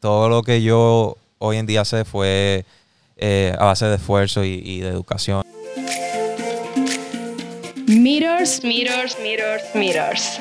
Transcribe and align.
todo 0.00 0.28
lo 0.28 0.42
que 0.42 0.62
yo 0.62 1.16
hoy 1.38 1.56
en 1.56 1.66
día 1.66 1.84
sé 1.84 2.04
fue 2.04 2.64
eh, 3.16 3.54
a 3.58 3.64
base 3.64 3.86
de 3.86 3.96
esfuerzo 3.96 4.44
y, 4.44 4.62
y 4.64 4.80
de 4.80 4.88
educación. 4.88 5.42
Mirrors, 7.86 8.62
mirrors, 8.62 9.16
mirrors, 9.20 9.62
mirrors. 9.74 10.38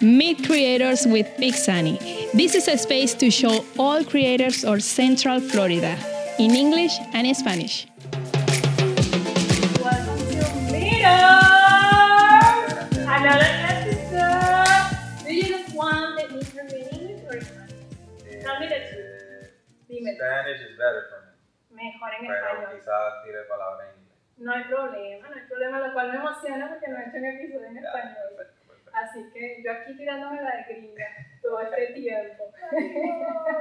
Meet 0.00 0.46
creators 0.46 1.06
with 1.06 1.26
Big 1.38 1.54
Sunny. 1.54 1.98
This 2.32 2.54
is 2.54 2.68
a 2.68 2.78
space 2.78 3.14
to 3.14 3.30
show 3.30 3.64
all 3.78 4.02
creators 4.04 4.64
of 4.64 4.82
Central 4.82 5.40
Florida 5.40 5.96
in 6.38 6.56
English 6.56 6.98
and 7.12 7.36
Spanish. 7.36 7.89
Dime. 20.00 20.14
Spanish 20.16 20.60
is 20.64 20.78
better 20.78 21.04
for 21.10 21.20
me, 21.28 21.36
Mejor 21.76 22.14
en 22.14 22.20
pero 22.26 22.34
español. 22.34 22.78
quizás 22.78 23.22
tire 23.24 23.42
palabras 23.44 23.88
en 23.92 24.00
inglés. 24.00 24.18
No 24.38 24.52
hay 24.52 24.64
problema, 24.64 25.28
no 25.28 25.34
hay 25.36 25.42
problema, 25.46 25.78
lo 25.78 25.92
cual 25.92 26.10
me 26.12 26.16
emociona 26.16 26.68
porque 26.70 26.88
no 26.88 26.96
he 26.98 27.02
hecho 27.06 27.16
un 27.18 27.24
episodio 27.26 27.66
en 27.66 27.76
español. 27.76 28.16
perfecto, 28.36 28.68
perfecto. 28.68 28.90
Así 28.94 29.30
que 29.32 29.62
yo 29.62 29.70
aquí 29.72 29.94
tirándome 29.98 30.40
la 30.40 30.56
de 30.56 30.64
gringa 30.74 31.06
todo 31.42 31.60
este 31.60 31.86
tiempo. 31.92 32.44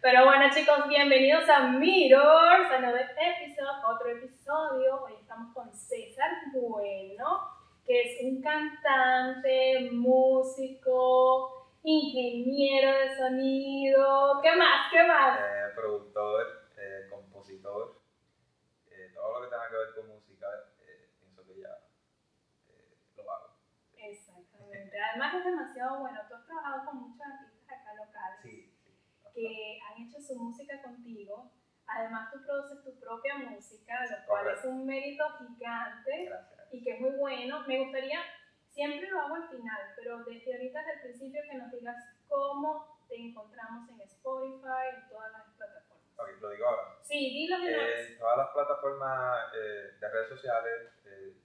Pero 0.00 0.24
bueno 0.24 0.44
chicos, 0.54 0.86
bienvenidos 0.88 1.48
a 1.48 1.66
Mirrors, 1.68 2.70
a 2.70 2.78
nuevo 2.78 2.96
episodio, 2.98 3.70
otro 3.88 4.08
episodio. 4.10 5.02
Hoy 5.02 5.14
estamos 5.20 5.52
con 5.52 5.74
César 5.74 6.30
Bueno, 6.52 7.48
que 7.84 8.02
es 8.02 8.22
un 8.22 8.40
cantante, 8.40 9.88
músico, 9.90 11.55
ingeniero 11.86 12.98
de 12.98 13.16
sonido. 13.16 14.40
¿Qué 14.42 14.56
más? 14.56 14.90
¿Qué 14.90 15.06
más? 15.06 15.38
Eh, 15.38 15.72
productor, 15.76 16.68
eh, 16.76 17.06
compositor, 17.08 18.00
eh, 18.90 19.12
todo 19.14 19.38
lo 19.38 19.44
que 19.44 19.50
tenga 19.54 19.70
que 19.70 19.76
ver 19.76 19.94
con 19.94 20.08
música, 20.08 20.46
pienso 21.20 21.46
que 21.46 21.60
ya 21.60 21.78
lo 23.16 23.30
hago. 23.32 23.54
Exactamente. 23.94 25.00
Además 25.00 25.34
es 25.36 25.44
demasiado 25.44 26.00
bueno. 26.00 26.20
Tú 26.28 26.34
has 26.34 26.44
trabajado 26.46 26.84
con 26.86 26.96
muchos 27.02 27.22
artistas 27.24 27.78
acá 27.80 27.94
locales. 27.94 28.40
Sí, 28.42 28.72
sí. 28.82 28.98
que 29.32 29.78
han 29.86 30.02
hecho 30.02 30.20
su 30.20 30.34
música 30.34 30.82
contigo. 30.82 31.52
Además, 31.86 32.32
tú 32.32 32.42
produces 32.44 32.82
tu 32.82 32.98
propia 32.98 33.36
música, 33.38 34.00
lo 34.06 34.26
cual 34.26 34.42
Correcto. 34.42 34.60
es 34.60 34.66
un 34.66 34.86
mérito 34.86 35.24
gigante 35.38 36.24
Gracias. 36.24 36.68
y 36.72 36.82
que 36.82 36.94
es 36.94 37.00
muy 37.00 37.10
bueno. 37.10 37.62
Me 37.68 37.78
gustaría, 37.78 38.18
siempre 38.76 39.08
lo 39.08 39.20
hago 39.20 39.34
al 39.36 39.48
final, 39.48 39.94
pero 39.96 40.22
desde 40.24 40.52
ahorita, 40.52 40.78
desde 40.80 40.92
el 40.92 41.00
principio, 41.00 41.40
que 41.50 41.56
nos 41.56 41.72
digas 41.72 41.96
cómo 42.28 43.00
te 43.08 43.16
encontramos 43.16 43.88
en 43.88 44.00
Spotify, 44.02 44.92
en 44.94 45.08
todas 45.08 45.32
las 45.32 45.44
plataformas. 45.56 46.12
Ok, 46.18 46.28
lo 46.42 46.50
digo 46.50 46.66
ahora. 46.66 46.98
Sí, 47.02 47.18
dilo 47.30 47.58
de 47.58 47.72
Eh, 47.72 48.12
en 48.12 48.18
todas 48.18 48.36
las 48.36 48.50
plataformas 48.50 49.52
eh, 49.54 49.96
de 49.98 50.08
redes 50.10 50.28
sociales 50.28 50.92
eh, 51.06 51.36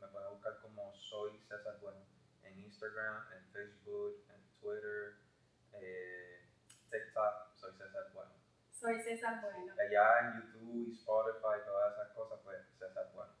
me 0.00 0.06
pueden 0.08 0.30
buscar 0.30 0.60
como 0.60 0.94
Soy 0.94 1.40
César 1.48 1.76
Bueno. 1.80 2.06
En 2.44 2.56
Instagram, 2.60 3.32
en 3.32 3.44
Facebook, 3.52 4.24
en 4.30 4.60
Twitter, 4.60 5.16
eh, 5.72 6.46
TikTok, 6.90 7.56
Soy 7.56 7.72
César 7.72 8.12
Bueno. 8.14 8.30
Soy 8.70 9.00
César 9.00 9.40
Bueno. 9.42 9.74
Allá 9.76 10.20
en 10.20 10.42
YouTube 10.42 10.86
y 10.86 10.92
Spotify, 10.92 11.66
todas 11.66 11.94
esas 11.94 12.12
cosas, 12.12 12.38
pues 12.44 12.58
César 12.78 13.10
Bueno. 13.12 13.32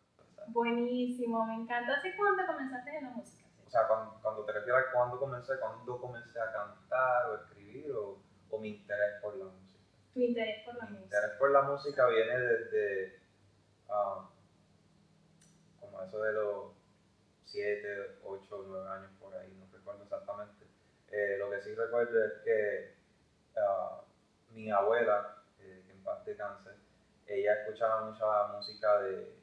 Buenísimo, 0.48 1.44
me 1.46 1.54
encanta. 1.54 1.94
¿Hace 1.98 2.16
cuánto 2.16 2.46
comenzaste 2.46 2.96
en 2.96 3.04
la 3.04 3.10
música? 3.10 3.44
O 3.66 3.70
sea, 3.70 3.86
cuando, 3.88 4.18
cuando 4.22 4.44
te 4.44 4.52
refieres 4.52 4.86
a 4.88 4.92
cuándo 4.92 5.18
comencé, 5.18 5.58
cuándo 5.58 6.00
comencé 6.00 6.40
a 6.40 6.52
cantar 6.52 7.26
o 7.30 7.34
escribir 7.36 7.90
o, 7.92 8.18
o 8.50 8.58
mi 8.58 8.68
interés 8.70 9.20
por 9.20 9.36
la 9.36 9.44
música. 9.46 9.80
Tu 10.14 10.20
interés 10.20 10.64
por 10.64 10.76
la 10.76 10.84
Mi 10.84 10.90
música. 10.98 11.04
interés 11.16 11.38
por 11.38 11.50
la 11.50 11.62
música 11.62 12.06
viene 12.08 12.38
desde 12.38 13.20
um, 13.88 14.26
como 15.80 16.02
eso 16.02 16.22
de 16.22 16.32
los 16.32 16.72
7, 17.44 18.18
8, 18.24 18.64
9 18.68 18.88
años 18.88 19.10
por 19.20 19.34
ahí, 19.34 19.52
no 19.58 19.66
recuerdo 19.76 20.04
exactamente. 20.04 20.64
Eh, 21.10 21.36
lo 21.38 21.50
que 21.50 21.60
sí 21.62 21.74
recuerdo 21.74 22.24
es 22.24 22.32
que 22.44 22.94
ah, 23.58 24.00
mi 24.50 24.70
abuela, 24.70 25.42
eh, 25.60 25.82
que 25.86 25.92
en 25.92 26.02
paz 26.02 26.24
descanse, 26.24 26.70
ella 27.26 27.54
escuchaba 27.62 28.06
mucha 28.06 28.46
música 28.54 29.02
de, 29.02 29.36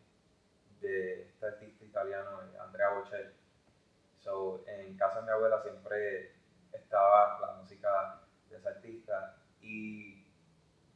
de 0.83 1.23
este 1.23 1.45
artista 1.45 1.85
italiano, 1.85 2.41
eh, 2.43 2.57
Andrea 2.59 2.89
Bocelli. 2.89 3.33
So, 4.19 4.63
en 4.67 4.95
casa 4.97 5.19
de 5.19 5.25
mi 5.25 5.31
abuela 5.31 5.61
siempre 5.61 6.35
estaba 6.71 7.39
la 7.39 7.53
música 7.53 8.21
de 8.49 8.57
ese 8.57 8.67
artista 8.69 9.37
y 9.61 10.27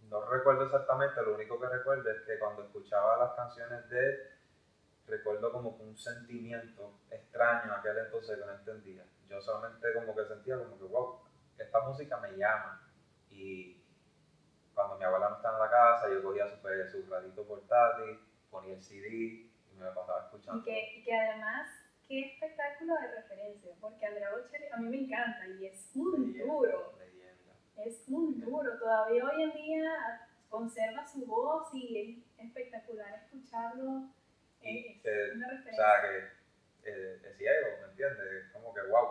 no 0.10 0.26
recuerdo 0.30 0.66
exactamente, 0.66 1.22
lo 1.22 1.36
único 1.36 1.60
que 1.60 1.68
recuerdo 1.68 2.10
es 2.10 2.22
que 2.22 2.40
cuando 2.40 2.64
escuchaba 2.64 3.18
las 3.18 3.34
canciones 3.34 3.90
de 3.90 4.00
él, 4.00 4.20
recuerdo 5.08 5.52
como 5.52 5.70
un 5.72 5.98
sentimiento 5.98 7.00
extraño 7.10 7.74
aquel 7.74 7.98
entonces 7.98 8.38
que 8.38 8.46
no 8.46 8.54
entendía. 8.54 9.06
Yo 9.30 9.42
solamente 9.42 9.94
como 9.94 10.16
que 10.16 10.26
sentía 10.26 10.58
como 10.58 10.78
que, 10.78 10.86
wow, 10.86 11.20
esta 11.58 11.82
música 11.82 12.18
me 12.18 12.38
llama. 12.38 12.82
Y 13.30 13.84
cuando 14.74 14.98
mi 14.98 15.04
abuela 15.04 15.30
no 15.30 15.36
estaba 15.38 15.58
en 15.58 15.64
la 15.64 15.70
casa, 15.70 16.10
yo 16.10 16.24
cogía 16.24 16.48
su, 16.48 16.58
su 16.92 17.10
radito 17.10 17.44
portátil, 17.44 18.20
ponía 18.50 18.76
el 18.76 18.84
CD 18.84 19.50
y 19.78 19.84
me 19.84 19.92
pasaba 19.92 20.24
escuchando. 20.26 20.62
Y 20.62 20.64
que, 20.66 20.98
y 20.98 21.04
que 21.04 21.14
además, 21.14 21.68
qué 22.08 22.34
espectáculo 22.34 22.96
de 22.96 23.08
referencia, 23.22 23.72
porque 23.80 24.06
Andrea 24.06 24.32
Bocelli 24.32 24.66
a 24.72 24.78
mí 24.78 24.90
me 24.90 25.06
encanta 25.06 25.48
y 25.48 25.66
es 25.68 25.92
un 25.96 26.32
Leyenda, 26.32 26.54
duro, 26.54 26.94
leyenda. 27.00 27.54
es 27.86 28.04
un 28.08 28.40
duro. 28.40 28.78
Todavía 28.80 29.26
hoy 29.26 29.44
en 29.44 29.54
día 29.54 30.30
conserva 30.50 31.06
su 31.06 31.26
voz 31.26 31.74
y 31.74 32.24
es 32.38 32.46
espectacular 32.46 33.14
escucharlo. 33.26 34.10
Y 34.62 35.00
Es 35.04 35.36
una 35.36 35.48
o 35.48 35.52
referencia, 35.52 35.86
sea, 35.86 36.02
que 36.02 36.90
eh, 36.90 37.22
es 37.24 37.38
ciego, 37.38 37.68
¿me 37.82 37.92
entiendes? 37.92 38.46
Es 38.46 38.52
como 38.52 38.74
que, 38.74 38.82
wow, 38.82 39.08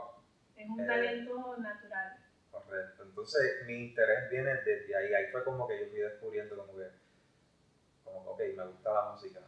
es 0.56 0.68
un 0.68 0.80
eh, 0.80 0.86
talento 0.86 1.56
natural. 1.58 2.16
Correcto. 2.50 3.02
Entonces, 3.04 3.66
mi 3.66 3.74
interés 3.88 4.30
viene 4.30 4.54
desde 4.64 4.96
ahí. 4.96 5.12
Ahí 5.14 5.26
fue 5.30 5.44
como 5.44 5.68
que 5.68 5.78
yo 5.78 5.86
fui 5.90 5.98
descubriendo 6.00 6.56
como 6.56 6.74
que, 6.76 6.88
como 8.02 8.36
que, 8.36 8.50
ok, 8.50 8.56
me 8.56 8.66
gusta 8.66 8.92
la 8.92 9.12
música. 9.12 9.40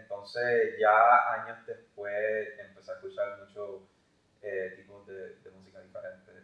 Entonces, 0.00 0.74
ya 0.80 1.32
años 1.32 1.58
después, 1.66 2.48
empecé 2.58 2.92
a 2.92 2.94
escuchar 2.94 3.38
muchos 3.46 3.82
eh, 4.42 4.74
tipos 4.76 5.06
de, 5.06 5.36
de 5.36 5.50
música 5.50 5.80
diferentes. 5.80 6.34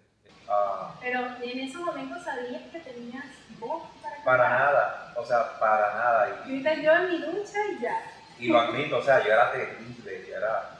Ah, 0.49 0.95
Pero 1.01 1.21
en 1.43 1.61
esos 1.61 1.81
momentos 1.83 2.23
sabías 2.25 2.63
que 2.73 2.81
tenías 2.81 3.25
voz 3.59 3.83
para 4.03 4.17
cantar. 4.17 4.25
para 4.25 4.49
nada, 4.51 5.13
o 5.17 5.25
sea, 5.25 5.59
para 5.59 5.95
nada. 5.95 6.29
Y 6.47 6.51
ahorita 6.51 6.75
yo 6.75 6.93
en 6.93 7.11
mi 7.11 7.19
ducha 7.19 7.59
y 7.73 7.83
ya. 7.83 8.03
y 8.39 8.49
lo 8.49 8.59
admito, 8.61 8.99
o 8.99 9.03
sea, 9.03 9.23
yo 9.25 9.33
era 9.33 9.53
terrible, 9.53 10.27
yo 10.29 10.37
era 10.37 10.71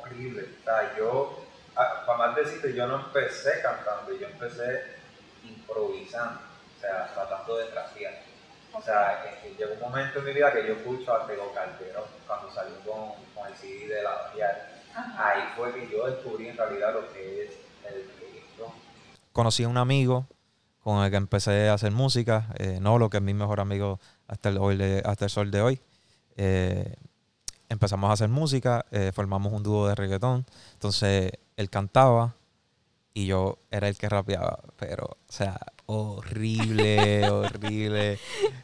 horrible. 0.00 0.46
O 0.60 0.64
sea, 0.64 0.96
yo, 0.96 1.44
para 1.74 2.18
más 2.18 2.36
decirte, 2.36 2.72
yo 2.72 2.86
no 2.86 2.96
empecé 3.06 3.60
cantando, 3.62 4.16
yo 4.16 4.26
empecé 4.26 4.82
improvisando, 5.44 6.40
o 6.76 6.80
sea, 6.80 7.10
tratando 7.12 7.56
de 7.58 7.66
trastear. 7.66 8.14
O 8.76 8.82
sea, 8.82 9.22
que- 9.22 9.48
que 9.48 9.54
llegó 9.56 9.74
un 9.74 9.80
momento 9.80 10.18
en 10.18 10.24
mi 10.24 10.32
vida 10.32 10.52
que 10.52 10.66
yo 10.66 10.74
escucho 10.74 11.14
a 11.14 11.26
Tego 11.26 11.52
Calderón 11.54 12.04
cuando 12.26 12.50
salió 12.52 12.74
con, 12.80 13.10
con 13.34 13.46
el 13.50 13.54
CD 13.56 13.86
de 13.94 14.02
la. 14.02 14.10
Ajá. 14.94 15.28
Ahí 15.30 15.42
fue 15.56 15.72
que 15.74 15.88
yo 15.90 16.06
descubrí 16.08 16.48
en 16.48 16.56
realidad 16.56 16.92
lo 16.94 17.12
que 17.12 17.44
es 17.44 17.50
el 17.86 17.94
reggaetón. 18.20 18.72
Conocí 19.32 19.64
a 19.64 19.68
un 19.68 19.76
amigo 19.76 20.26
con 20.82 21.02
el 21.04 21.10
que 21.10 21.16
empecé 21.16 21.68
a 21.68 21.74
hacer 21.74 21.92
música, 21.92 22.46
eh, 22.58 22.78
Nolo, 22.80 23.10
que 23.10 23.16
es 23.18 23.22
mi 23.22 23.34
mejor 23.34 23.58
amigo 23.60 23.98
hasta 24.28 24.50
el, 24.50 24.58
hoy 24.58 24.76
de- 24.76 25.02
hasta 25.04 25.24
el 25.24 25.30
sol 25.30 25.50
de 25.50 25.62
hoy. 25.62 25.80
Eh, 26.36 26.94
empezamos 27.68 28.10
a 28.10 28.12
hacer 28.12 28.28
música, 28.28 28.84
eh, 28.90 29.10
formamos 29.12 29.52
un 29.52 29.62
dúo 29.62 29.88
de 29.88 29.94
reggaetón. 29.94 30.44
Entonces 30.74 31.32
él 31.56 31.70
cantaba 31.70 32.34
y 33.14 33.26
yo 33.26 33.58
era 33.70 33.88
el 33.88 33.96
que 33.96 34.08
rapeaba, 34.08 34.58
pero, 34.78 35.04
o 35.06 35.32
sea, 35.32 35.58
horrible, 35.86 37.28
horrible, 37.30 38.18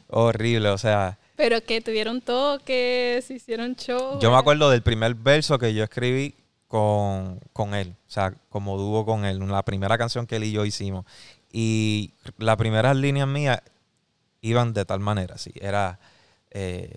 horrible. 0.09 0.69
O 0.71 0.79
sea, 0.79 1.19
Pero 1.37 1.63
que 1.63 1.81
tuvieron 1.81 2.21
toques, 2.21 3.31
hicieron 3.31 3.75
show. 3.77 4.19
yo 4.21 4.31
me 4.31 4.37
acuerdo 4.37 4.71
del 4.71 4.83
primer 4.83 5.15
verso 5.15 5.59
que 5.59 5.75
yo 5.75 5.85
escribí 5.85 6.35
con, 6.69 7.41
con 7.53 7.75
él, 7.75 7.97
o 8.07 8.11
sea, 8.11 8.33
como 8.49 8.79
dúo 8.79 9.05
con 9.05 9.25
él, 9.25 9.39
la 9.49 9.65
primera 9.65 9.99
canción 9.99 10.27
que 10.27 10.37
él 10.37 10.45
y 10.45 10.53
yo 10.53 10.65
hicimos. 10.65 11.05
Y 11.53 12.15
las 12.39 12.57
primeras 12.57 12.97
líneas 12.97 13.27
mías 13.27 13.61
iban 14.41 14.73
de 14.73 14.85
tal 14.85 15.01
manera, 15.01 15.37
sí, 15.37 15.53
era, 15.61 15.99
eh, 16.51 16.95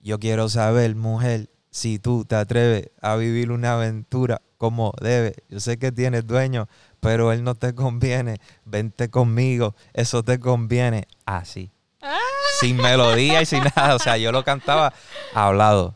yo 0.00 0.18
quiero 0.18 0.48
saber, 0.48 0.94
mujer, 0.96 1.48
si 1.70 1.98
tú 1.98 2.24
te 2.24 2.34
atreves 2.34 2.90
a 3.02 3.16
vivir 3.16 3.52
una 3.52 3.74
aventura 3.74 4.40
como 4.56 4.92
debe. 5.00 5.34
Yo 5.48 5.60
sé 5.60 5.78
que 5.78 5.92
tienes 5.92 6.26
dueño, 6.26 6.68
pero 7.06 7.32
él 7.32 7.44
no 7.44 7.54
te 7.54 7.74
conviene. 7.74 8.40
Vente 8.64 9.08
conmigo, 9.10 9.74
eso 9.94 10.22
te 10.22 10.40
conviene. 10.40 11.06
Así. 11.24 11.70
Ah. 12.02 12.18
Sin 12.60 12.76
melodía 12.76 13.40
y 13.42 13.46
sin 13.46 13.62
nada. 13.76 13.94
O 13.94 13.98
sea, 13.98 14.16
yo 14.16 14.32
lo 14.32 14.42
cantaba 14.44 14.92
hablado. 15.34 15.94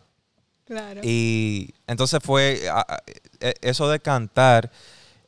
Claro. 0.67 1.01
Y 1.03 1.75
entonces 1.89 2.21
fue 2.23 2.61
e- 3.41 3.55
eso 3.61 3.89
de 3.89 3.99
cantar 3.99 4.71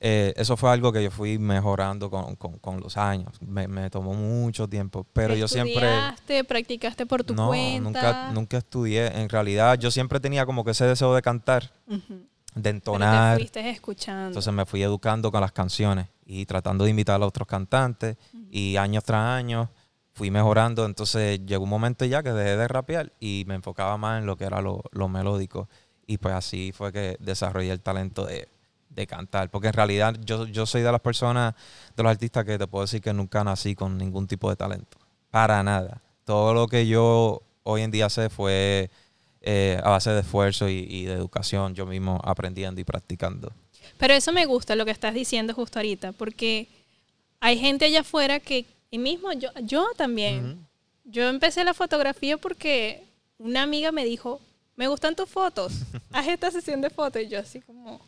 eh, 0.05 0.35
eso 0.37 0.57
fue 0.57 0.69
algo 0.73 0.93
que 0.93 1.01
yo 1.05 1.13
fui 1.13 1.39
mejorando 1.39 2.11
con, 2.11 2.35
con- 2.35 2.59
con 2.59 2.81
los 2.81 2.97
años. 2.97 3.41
Me, 3.41 3.69
me 3.69 3.89
tomó 3.89 4.15
mucho 4.15 4.67
tiempo, 4.69 5.07
pero 5.13 5.37
yo 5.37 5.47
siempre... 5.47 5.75
¿Estudiaste, 5.87 6.43
practicaste 6.45 7.07
por 7.07 7.23
tu 7.23 7.35
no, 7.37 7.47
cuenta? 7.47 7.81
nunca, 7.81 8.31
nunca 8.33 8.57
estudié. 8.59 9.07
En 9.21 9.29
realidad, 9.29 9.79
yo 9.79 9.93
siempre 9.93 10.19
tenía 10.19 10.45
como 10.45 10.65
que 10.65 10.73
ese 10.73 10.87
deseo 10.87 11.15
de 11.15 11.23
cantar. 11.23 11.71
De 12.55 12.61
Pero 12.61 12.63
te 12.63 12.69
entonar. 12.71 13.37
fuiste 13.39 13.71
escuchando. 13.71 14.27
Entonces 14.29 14.53
me 14.53 14.67
fui 14.67 14.83
educando 14.83 15.31
con 15.31 15.41
las 15.41 15.53
canciones 15.53 16.09
y 16.27 16.47
tratando 16.47 16.85
de 16.85 16.91
imitar 16.91 17.23
a 17.23 17.27
otros 17.27 17.47
cantantes. 17.49 18.17
Y 18.51 18.77
años 18.77 19.05
tras 19.05 19.21
años 19.39 19.69
fui 20.13 20.31
mejorando. 20.31 20.85
Entonces 20.85 21.41
llegó 21.47 21.65
un 21.65 21.71
momento 21.71 22.05
ya 22.05 22.23
que 22.23 22.33
dejé 22.33 22.57
de 22.57 22.69
rapear 22.69 23.13
y 23.21 23.45
me 23.47 23.55
enfocaba 23.55 23.97
más 23.97 24.21
en 24.21 24.27
lo 24.27 24.37
que 24.37 24.45
era 24.45 24.61
lo, 24.61 24.83
lo 24.93 25.09
melódico. 25.09 25.69
Y 26.07 26.19
pues 26.19 26.35
así 26.35 26.73
fue 26.73 26.93
que 26.93 27.17
desarrollé 27.21 27.71
el 27.73 27.81
talento 27.81 28.27
de, 28.27 28.49
de 28.91 29.07
cantar. 29.07 29.51
Porque 29.51 29.69
en 29.69 29.75
realidad 29.75 30.15
yo, 30.25 30.47
yo 30.47 30.67
soy 30.67 30.83
de 30.83 30.93
las 30.93 31.01
personas, 31.01 31.55
de 31.97 32.03
los 32.03 32.11
artistas 32.11 32.45
que 32.45 32.59
te 32.59 32.67
puedo 32.67 32.85
decir 32.85 33.01
que 33.01 33.13
nunca 33.13 33.43
nací 33.45 33.75
con 33.75 33.97
ningún 33.97 34.27
tipo 34.27 34.51
de 34.51 34.57
talento. 34.57 34.99
Para 35.31 35.63
nada. 35.63 36.03
Todo 36.25 36.53
lo 36.55 36.67
que 36.69 36.87
yo 36.87 37.43
hoy 37.63 37.83
en 37.83 37.91
día 37.91 38.11
sé 38.11 38.29
fue 38.29 38.91
eh, 39.43 39.79
a 39.83 39.91
base 39.91 40.11
de 40.11 40.21
esfuerzo 40.21 40.69
y, 40.69 40.87
y 40.89 41.05
de 41.05 41.15
educación, 41.15 41.75
yo 41.75 41.85
mismo 41.87 42.21
aprendiendo 42.25 42.81
y 42.81 42.85
practicando. 42.85 43.53
Pero 43.99 44.15
eso 44.15 44.33
me 44.33 44.47
gusta 44.47 44.75
lo 44.77 44.85
que 44.85 44.91
estás 44.91 45.15
diciendo 45.15 45.55
justo 45.55 45.79
ahorita, 45.79 46.13
porque 46.13 46.69
hay 47.41 47.59
gente 47.59 47.85
allá 47.85 48.01
afuera 48.01 48.41
que, 48.41 48.67
y 48.91 48.99
mismo 48.99 49.33
yo, 49.33 49.51
yo 49.63 49.87
también, 49.97 50.67
yo 51.05 51.29
empecé 51.29 51.65
la 51.65 51.75
fotografía 51.75 52.37
porque 52.39 53.05
una 53.39 53.63
amiga 53.63 53.93
me 53.93 54.05
dijo, 54.05 54.41
me 54.77 54.89
gustan 54.89 55.15
tus 55.17 55.29
fotos, 55.29 55.73
haz 56.13 56.29
esta 56.29 56.51
sesión 56.51 56.81
de 56.81 56.91
fotos, 56.91 57.23
y 57.23 57.29
yo 57.29 57.39
así 57.41 57.61
como, 57.61 58.01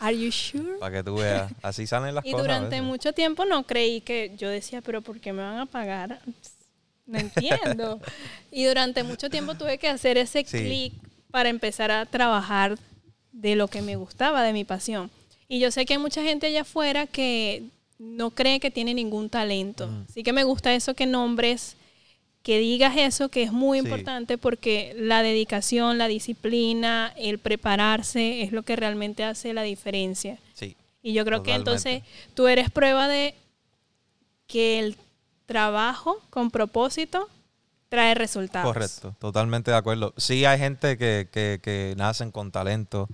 ¿Are 0.00 0.18
you 0.18 0.32
sure? 0.32 0.78
Para 0.80 0.96
que 0.96 1.04
tú 1.04 1.14
veas. 1.14 1.52
Así 1.62 1.86
salen 1.86 2.14
las 2.14 2.26
Y 2.26 2.32
cosas. 2.32 2.44
a 2.46 2.48
durante 2.58 2.82
mucho 2.82 3.12
tiempo 3.12 3.44
no 3.44 3.62
creí 3.64 4.00
que 4.00 4.34
yo 4.36 4.48
decía, 4.48 4.80
pero 4.82 5.00
¿por 5.00 5.20
qué 5.20 5.32
me 5.32 5.42
van 5.42 5.58
a 5.58 5.66
pagar? 5.66 6.20
No 7.12 7.18
entiendo. 7.20 8.00
y 8.50 8.64
durante 8.64 9.02
mucho 9.02 9.30
tiempo 9.30 9.54
tuve 9.54 9.78
que 9.78 9.88
hacer 9.88 10.16
ese 10.18 10.44
Sí. 10.44 10.58
clic 10.58 10.92
para 11.30 11.48
empezar 11.48 11.90
a 11.90 12.06
trabajar 12.06 12.78
de 13.32 13.54
lo 13.56 13.68
que 13.68 13.82
me 13.82 13.96
gustaba, 13.96 14.42
de 14.42 14.52
mi 14.52 14.64
pasión. 14.64 15.10
Y 15.48 15.58
yo 15.60 15.70
sé 15.70 15.84
que 15.86 15.94
hay 15.94 15.98
mucha 15.98 16.22
gente 16.22 16.46
allá 16.46 16.62
afuera 16.62 17.06
que 17.06 17.64
no 17.98 18.30
cree 18.30 18.58
que 18.60 18.70
tiene 18.70 18.94
ningún 18.94 19.28
talento. 19.30 19.88
Así 20.08 20.22
que 20.22 20.32
me 20.32 20.44
gusta 20.44 20.74
eso 20.74 20.94
que 20.94 21.06
nombres, 21.06 21.76
que 22.42 22.58
digas 22.58 22.96
eso, 22.96 23.28
que 23.28 23.42
es 23.44 23.52
muy 23.52 23.78
Sí. 23.78 23.84
importante 23.84 24.36
porque 24.38 24.94
la 24.98 25.22
dedicación, 25.22 25.98
la 25.98 26.08
disciplina, 26.08 27.12
el 27.16 27.38
prepararse 27.38 28.42
es 28.42 28.52
lo 28.52 28.62
que 28.64 28.74
realmente 28.76 29.22
hace 29.24 29.52
la 29.54 29.62
diferencia. 29.62 30.38
Sí. 30.54 30.76
Y 31.02 31.12
yo 31.12 31.24
creo 31.24 31.42
que 31.42 31.54
entonces 31.54 32.02
tú 32.34 32.48
eres 32.48 32.70
prueba 32.70 33.06
de 33.08 33.34
que 34.46 34.78
el 34.80 34.96
trabajo 35.46 36.18
con 36.30 36.50
propósito 36.50 37.28
trae 37.88 38.14
resultados. 38.14 38.72
Correcto, 38.72 39.14
totalmente 39.18 39.70
de 39.70 39.76
acuerdo. 39.76 40.14
Sí 40.16 40.44
hay 40.44 40.58
gente 40.58 40.96
que, 40.96 41.28
que, 41.32 41.94
nacen 41.96 42.30
con 42.30 42.50
talento. 42.50 43.08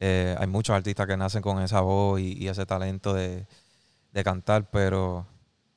eh, 0.00 0.36
hay 0.38 0.46
muchos 0.46 0.74
artistas 0.76 1.06
que 1.06 1.16
nacen 1.16 1.42
con 1.42 1.60
esa 1.62 1.80
voz 1.80 2.20
y, 2.20 2.46
ese 2.48 2.66
talento 2.66 3.14
de, 3.14 3.46
de 4.12 4.24
cantar, 4.24 4.70
pero 4.70 5.26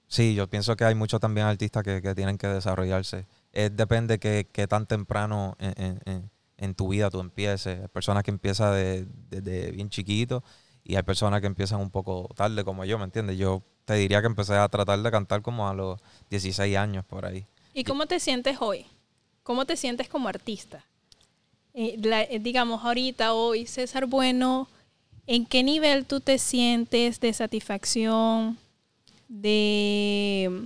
sí, 0.08 0.36
yo 0.36 0.48
pienso 0.48 0.76
que 0.76 0.86
hay 0.86 0.96
muchos 0.96 1.20
también 1.20 1.48
artistas 1.48 1.84
que, 1.84 2.02
que 2.02 2.14
tienen 2.16 2.38
que 2.38 2.48
desarrollarse. 2.48 3.26
Es, 3.52 3.76
depende 3.76 4.20
que, 4.20 4.48
que 4.52 4.68
tan 4.68 4.86
temprano 4.86 5.56
en, 5.60 6.00
en- 6.06 6.32
en- 6.58 6.76
tu 6.76 6.90
vida 6.90 7.10
tú 7.10 7.20
empieces. 7.20 7.82
Hay 7.82 7.88
personas 7.88 8.24
que 8.24 8.32
empiezan 8.32 8.74
de- 8.74 9.08
desde 9.30 9.72
bien 9.72 9.90
chiquito 9.90 10.44
y 10.86 10.96
hay 10.96 11.04
personas 11.04 11.42
que 11.42 11.48
empiezan 11.48 11.82
un 11.82 11.90
poco 11.90 12.30
tarde, 12.36 12.64
como 12.64 12.86
yo, 12.86 12.98
¿me 12.98 13.04
entiendes? 13.06 13.38
Yo 13.38 13.62
te 13.86 13.96
diría 13.96 14.22
que 14.22 14.28
empecé 14.28 14.54
a 14.56 14.70
tratar 14.70 15.00
de 15.00 15.12
cantar 15.12 15.42
como 15.42 15.68
a 15.68 15.74
los 15.74 16.00
16 16.30 16.78
años 16.78 17.04
por 17.06 17.26
ahí. 17.26 17.44
¿Y 17.74 17.84
cómo 17.84 18.06
te 18.06 18.20
sientes 18.20 18.58
hoy? 18.62 18.86
¿Cómo 19.44 19.66
te 19.66 19.76
sientes 19.76 20.08
como 20.08 20.30
artista? 20.30 20.84
Eh, 21.74 21.98
la- 22.02 22.24
eh, 22.24 22.40
digamos, 22.40 22.84
ahorita, 22.86 23.34
hoy, 23.34 23.66
César 23.68 24.06
Bueno, 24.06 24.68
¿en 25.28 25.46
qué 25.46 25.62
nivel 25.64 26.06
tú 26.06 26.20
te 26.22 26.38
sientes 26.38 27.20
de 27.20 27.34
satisfacción, 27.34 28.58
de, 29.28 30.66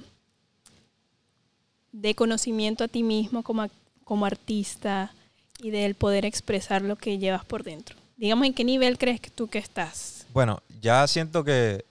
de 1.91 2.13
conocimiento 2.15 2.83
a 2.83 2.87
ti 2.87 3.03
mismo 3.03 3.41
como, 3.41 3.67
como 4.03 4.25
artista 4.25 5.13
y 5.61 5.71
del 5.71 5.95
poder 5.95 6.25
expresar 6.25 6.81
lo 6.81 6.95
que 6.95 7.17
llevas 7.17 7.45
por 7.45 7.63
dentro? 7.63 7.95
Digamos, 8.19 8.45
¿en 8.47 8.53
qué 8.53 8.65
nivel 8.65 8.97
crees 8.97 9.21
que 9.21 9.29
tú 9.29 9.47
que 9.47 9.59
estás? 9.59 10.25
Bueno, 10.33 10.61
ya 10.81 11.07
siento 11.07 11.45
que, 11.45 11.85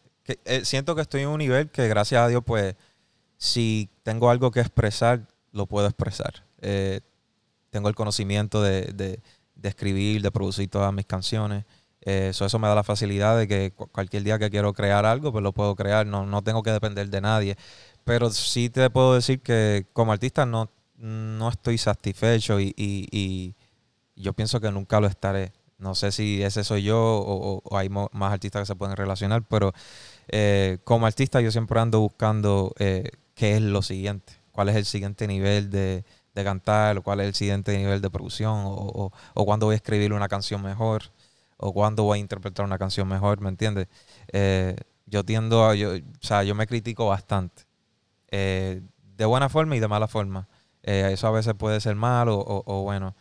eh, 0.44 0.60
siento 0.66 0.94
que 0.94 1.00
estoy 1.00 1.22
en 1.22 1.28
un 1.28 1.38
nivel 1.38 1.70
que 1.70 1.88
gracias 1.88 2.20
a 2.20 2.28
Dios, 2.28 2.42
pues, 2.44 2.74
si 3.38 3.88
tengo 4.02 4.28
algo 4.28 4.50
que 4.50 4.60
expresar, 4.60 5.26
lo 5.52 5.64
puedo 5.64 5.86
expresar. 5.86 6.44
Eh, 6.60 7.00
tengo 7.70 7.88
el 7.88 7.94
conocimiento 7.94 8.60
de, 8.62 8.82
de- 8.92 9.20
escribir, 9.62 10.20
de 10.20 10.30
producir 10.30 10.68
todas 10.68 10.92
mis 10.92 11.06
canciones. 11.06 11.64
Eh, 12.02 12.30
so 12.34 12.44
eso 12.44 12.58
me 12.58 12.68
da 12.68 12.74
la 12.74 12.84
facilidad 12.84 13.36
de 13.38 13.48
que 13.48 13.70
cu- 13.74 13.86
cualquier 13.88 14.22
día 14.22 14.38
que 14.38 14.50
quiero 14.50 14.74
crear 14.74 15.06
algo, 15.06 15.32
pues 15.32 15.42
lo 15.42 15.52
puedo 15.52 15.74
crear. 15.76 16.06
No, 16.06 16.26
no 16.26 16.42
tengo 16.42 16.62
que 16.62 16.70
depender 16.72 17.08
de 17.08 17.20
nadie. 17.22 17.56
Pero 18.04 18.28
sí 18.30 18.68
te 18.68 18.90
puedo 18.90 19.14
decir 19.14 19.40
que 19.40 19.86
como 19.94 20.12
artista 20.12 20.44
no, 20.44 20.70
no 20.98 21.48
estoy 21.48 21.78
satisfecho 21.78 22.60
y 22.60 23.54
yo 24.14 24.32
pienso 24.34 24.60
que 24.60 24.70
nunca 24.70 25.00
lo 25.00 25.06
estaré. 25.06 25.52
No 25.78 25.94
sé 25.94 26.10
si 26.10 26.42
ese 26.42 26.64
soy 26.64 26.82
yo 26.82 26.98
o, 27.00 27.76
hay 27.76 27.88
más 27.88 28.08
artistas 28.32 28.62
que 28.62 28.66
se 28.66 28.74
pueden 28.74 28.96
relacionar, 28.96 29.44
pero 29.44 29.72
eh, 30.26 30.78
como 30.84 31.06
artista 31.06 31.40
yo 31.40 31.52
siempre 31.52 31.78
ando 31.78 32.00
buscando 32.00 32.74
eh, 32.78 33.12
qué 33.34 33.56
es 33.56 33.62
lo 33.62 33.82
siguiente, 33.82 34.32
cuál 34.50 34.70
es 34.70 34.76
el 34.76 34.84
siguiente 34.84 35.28
nivel 35.28 35.70
de, 35.70 36.04
de 36.34 36.44
cantar, 36.44 36.98
o 36.98 37.02
cuál 37.02 37.20
es 37.20 37.28
el 37.28 37.34
siguiente 37.34 37.76
nivel 37.78 38.00
de 38.00 38.10
producción, 38.10 38.64
o, 38.66 39.12
o, 39.34 39.44
cuándo 39.44 39.66
voy 39.66 39.74
a 39.74 39.76
escribir 39.76 40.12
una 40.12 40.26
canción 40.28 40.62
mejor, 40.62 41.04
o 41.56 41.72
cuándo 41.72 42.02
voy 42.02 42.18
a 42.18 42.20
interpretar 42.22 42.66
una 42.66 42.78
canción 42.78 43.06
mejor, 43.06 43.40
¿me 43.40 43.48
entiendes? 43.48 43.86
Eh, 44.32 44.76
yo 45.06 45.24
tiendo 45.24 45.64
a, 45.64 45.76
yo, 45.76 45.92
o 45.94 46.00
sea, 46.20 46.42
yo 46.42 46.56
me 46.56 46.66
critico 46.66 47.06
bastante, 47.06 47.62
eh, 48.32 48.82
de 49.16 49.24
buena 49.26 49.48
forma 49.48 49.76
y 49.76 49.80
de 49.80 49.88
mala 49.88 50.08
forma. 50.08 50.48
Eso 50.82 51.26
a 51.26 51.32
veces 51.32 51.52
puede 51.54 51.80
ser 51.80 51.96
malo 51.96 52.42
o 52.46 52.82
bueno. 52.82 53.14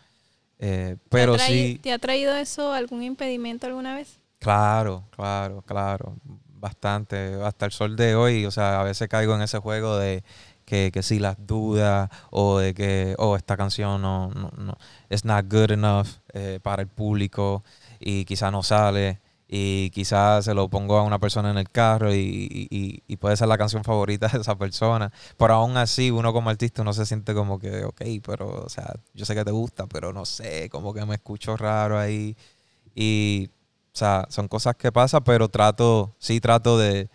Eh, 0.60 0.98
pero 1.10 1.38
¿Te 1.38 1.40
sí, 1.40 1.80
¿Te 1.82 1.92
ha 1.92 2.00
traído 2.00 2.36
eso 2.36 2.74
algún 2.74 3.04
impedimento 3.04 3.68
alguna 3.68 3.96
vez? 3.96 4.20
claro, 4.40 5.04
claro, 5.12 5.62
claro, 5.64 6.16
bastante. 6.60 7.36
Hasta 7.44 7.66
el 7.66 7.72
sol 7.72 7.96
de 7.96 8.16
hoy, 8.16 8.46
o 8.46 8.52
sea, 8.52 8.80
a 8.82 8.84
veces 8.84 9.08
caigo 9.10 9.36
en 9.36 9.42
ese 9.42 9.60
juego 9.60 9.98
de 9.98 10.24
que, 10.66 10.92
que 10.92 11.04
si 11.04 11.20
las 11.20 11.38
dudas 11.48 12.10
o 12.30 12.60
de 12.60 12.74
que, 12.74 13.16
oh, 13.18 13.36
esta 13.38 13.56
canción 13.58 14.02
no, 14.02 14.30
no, 14.32 14.52
no 14.58 14.78
es 15.10 15.24
not 15.26 15.46
good 15.52 15.72
enough 15.72 16.08
eh, 16.34 16.60
para 16.62 16.82
el 16.82 16.88
público 16.90 17.64
y 18.00 18.26
quizá 18.26 18.52
no 18.52 18.64
sale 18.64 19.20
y 19.48 19.90
quizás 19.92 20.46
se 20.46 20.54
lo 20.54 20.70
pongo 20.70 20.98
a 20.98 21.04
una 21.04 21.20
persona 21.20 21.52
en 21.52 21.58
el 21.58 21.70
carro 21.70 22.14
y, 22.14 22.68
y- 22.70 23.04
y- 23.08 23.18
puede 23.18 23.38
ser 23.38 23.48
la 23.48 23.58
canción 23.58 23.84
favorita 23.84 24.28
de 24.28 24.40
esa 24.40 24.58
persona. 24.58 25.12
Pero 25.38 25.54
aún 25.56 25.78
así, 25.78 26.12
uno 26.12 26.34
como 26.34 26.50
artista 26.50 26.82
uno 26.82 26.94
se 26.94 27.06
siente 27.06 27.34
como 27.34 27.58
que, 27.60 27.86
ok, 27.86 28.02
pero, 28.26 28.64
o 28.66 28.70
sea, 28.70 28.94
yo 29.14 29.26
sé 29.26 29.36
que 29.36 29.46
te 29.46 29.52
gusta, 29.52 29.88
pero 29.88 30.12
no 30.14 30.26
sé, 30.26 30.70
como 30.70 30.94
que 30.94 31.06
me 31.06 31.16
escucho 31.16 31.56
raro 31.58 31.98
ahí. 32.00 32.36
Y, 32.96 33.50
o 33.94 33.98
sea, 33.98 34.26
son 34.30 34.48
cosas 34.48 34.76
que 34.76 34.92
pasan, 34.92 35.24
pero 35.24 35.50
trato, 35.50 36.16
sí 36.20 36.40
trato 36.42 36.78
de, 36.78 37.10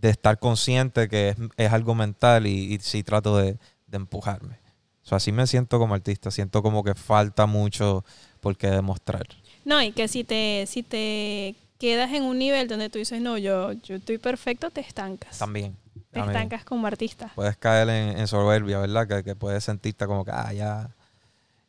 de 0.00 0.10
estar 0.10 0.38
consciente 0.38 1.08
que 1.08 1.30
es, 1.30 1.36
es 1.56 1.72
algo 1.72 1.94
mental 1.94 2.46
y, 2.46 2.74
y 2.74 2.78
sí 2.80 3.02
trato 3.02 3.36
de, 3.38 3.58
de 3.86 3.96
empujarme. 3.96 4.58
O 5.04 5.08
sea, 5.08 5.16
así 5.16 5.32
me 5.32 5.46
siento 5.46 5.78
como 5.78 5.94
artista, 5.94 6.30
siento 6.30 6.62
como 6.62 6.82
que 6.84 6.94
falta 6.94 7.46
mucho 7.46 8.04
por 8.40 8.56
qué 8.56 8.68
demostrar. 8.70 9.26
No, 9.66 9.82
y 9.82 9.90
que 9.92 10.06
si 10.08 10.24
te, 10.24 10.64
si 10.66 10.82
te 10.82 11.54
quedas 11.78 12.12
en 12.12 12.22
un 12.22 12.38
nivel 12.38 12.68
donde 12.68 12.88
tú 12.88 12.98
dices, 12.98 13.20
no, 13.20 13.36
yo, 13.36 13.72
yo 13.72 13.96
estoy 13.96 14.16
perfecto, 14.18 14.70
te 14.70 14.80
estancas. 14.80 15.38
También. 15.38 15.76
Te 16.12 16.20
también. 16.20 16.36
estancas 16.42 16.64
como 16.64 16.86
artista. 16.86 17.32
Puedes 17.34 17.56
caer 17.56 17.88
en, 17.90 18.16
en 18.18 18.26
soberbia, 18.28 18.78
¿verdad? 18.78 19.06
Que, 19.08 19.24
que 19.24 19.34
puedes 19.36 19.64
sentirte 19.64 20.06
como 20.06 20.24
que, 20.24 20.30
ah, 20.32 20.52
ya, 20.52 20.88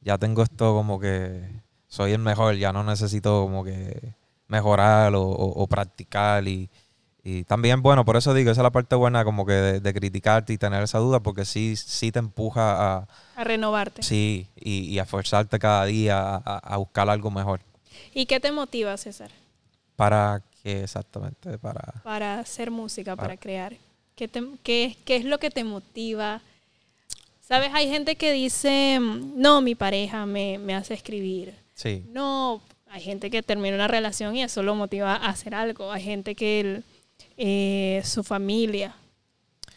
ya 0.01 0.17
tengo 0.17 0.43
esto 0.43 0.73
como 0.75 0.99
que 0.99 1.41
soy 1.87 2.11
el 2.13 2.19
mejor, 2.19 2.55
ya 2.55 2.71
no 2.71 2.83
necesito 2.83 3.41
como 3.43 3.63
que 3.63 4.13
mejorar 4.47 5.15
o, 5.15 5.23
o- 5.23 5.63
o 5.63 5.67
practicar 5.67 6.47
y, 6.47 6.69
y 7.23 7.43
también, 7.45 7.81
bueno, 7.81 8.05
por 8.05 8.15
eso 8.15 8.33
digo, 8.33 8.51
esa 8.51 8.61
es 8.61 8.63
la 8.63 8.69
parte 8.71 8.95
buena 8.95 9.25
como 9.25 9.45
que 9.45 9.53
de, 9.53 9.79
de 9.81 9.93
criticarte 9.93 10.53
y 10.53 10.57
tener 10.57 10.83
esa 10.83 10.99
duda 10.99 11.19
porque 11.19 11.43
sí, 11.45 11.75
sí 11.75 12.11
te 12.11 12.19
empuja 12.19 12.97
a, 12.99 13.07
A 13.35 13.43
renovarte. 13.43 14.03
sí, 14.03 14.47
y, 14.55 14.81
y 14.85 14.99
a 14.99 15.03
esforzarte 15.03 15.57
cada 15.59 15.83
día 15.85 16.19
a, 16.21 16.35
a- 16.45 16.59
a 16.59 16.77
buscar 16.77 17.09
algo 17.09 17.31
mejor. 17.31 17.59
¿Y 18.13 18.25
qué 18.25 18.39
te 18.39 18.51
motiva, 18.51 18.95
César, 18.97 19.31
¿Para 19.95 20.41
qué 20.61 20.83
exactamente? 20.83 21.57
Para... 21.57 21.81
para 22.03 22.39
hacer 22.39 22.69
música, 22.71 23.15
para 23.15 23.29
Para- 23.29 23.37
crear? 23.39 23.75
¿Qué, 24.15 24.27
te- 24.27 24.43
qué, 24.63 24.95
qué 25.05 25.15
es 25.15 25.25
lo 25.25 25.39
que 25.39 25.49
te 25.49 25.63
motiva? 25.63 26.41
¿Sabes? 27.41 27.69
Hay 27.73 27.89
gente 27.89 28.15
que 28.15 28.31
dice, 28.33 28.99
mm, 28.99 29.39
no, 29.39 29.61
mi 29.61 29.73
pareja 29.75 30.25
me, 30.25 30.57
me 30.57 30.75
hace 30.75 30.93
escribir. 30.93 31.53
Sí. 31.75 32.03
No, 32.11 32.61
Hay 32.89 33.01
gente 33.01 33.29
que 33.29 33.43
termina 33.43 33.75
una 33.75 33.87
relación 33.89 34.35
y 34.35 34.43
eso 34.43 34.63
lo 34.63 34.73
motiva 34.73 35.13
a 35.15 35.27
hacer 35.29 35.53
algo. 35.55 35.91
Hay 35.91 36.03
gente 36.03 36.35
que 36.35 36.59
el- 36.61 36.83
eh, 37.37 38.01
su 38.05 38.23
familia 38.23 38.95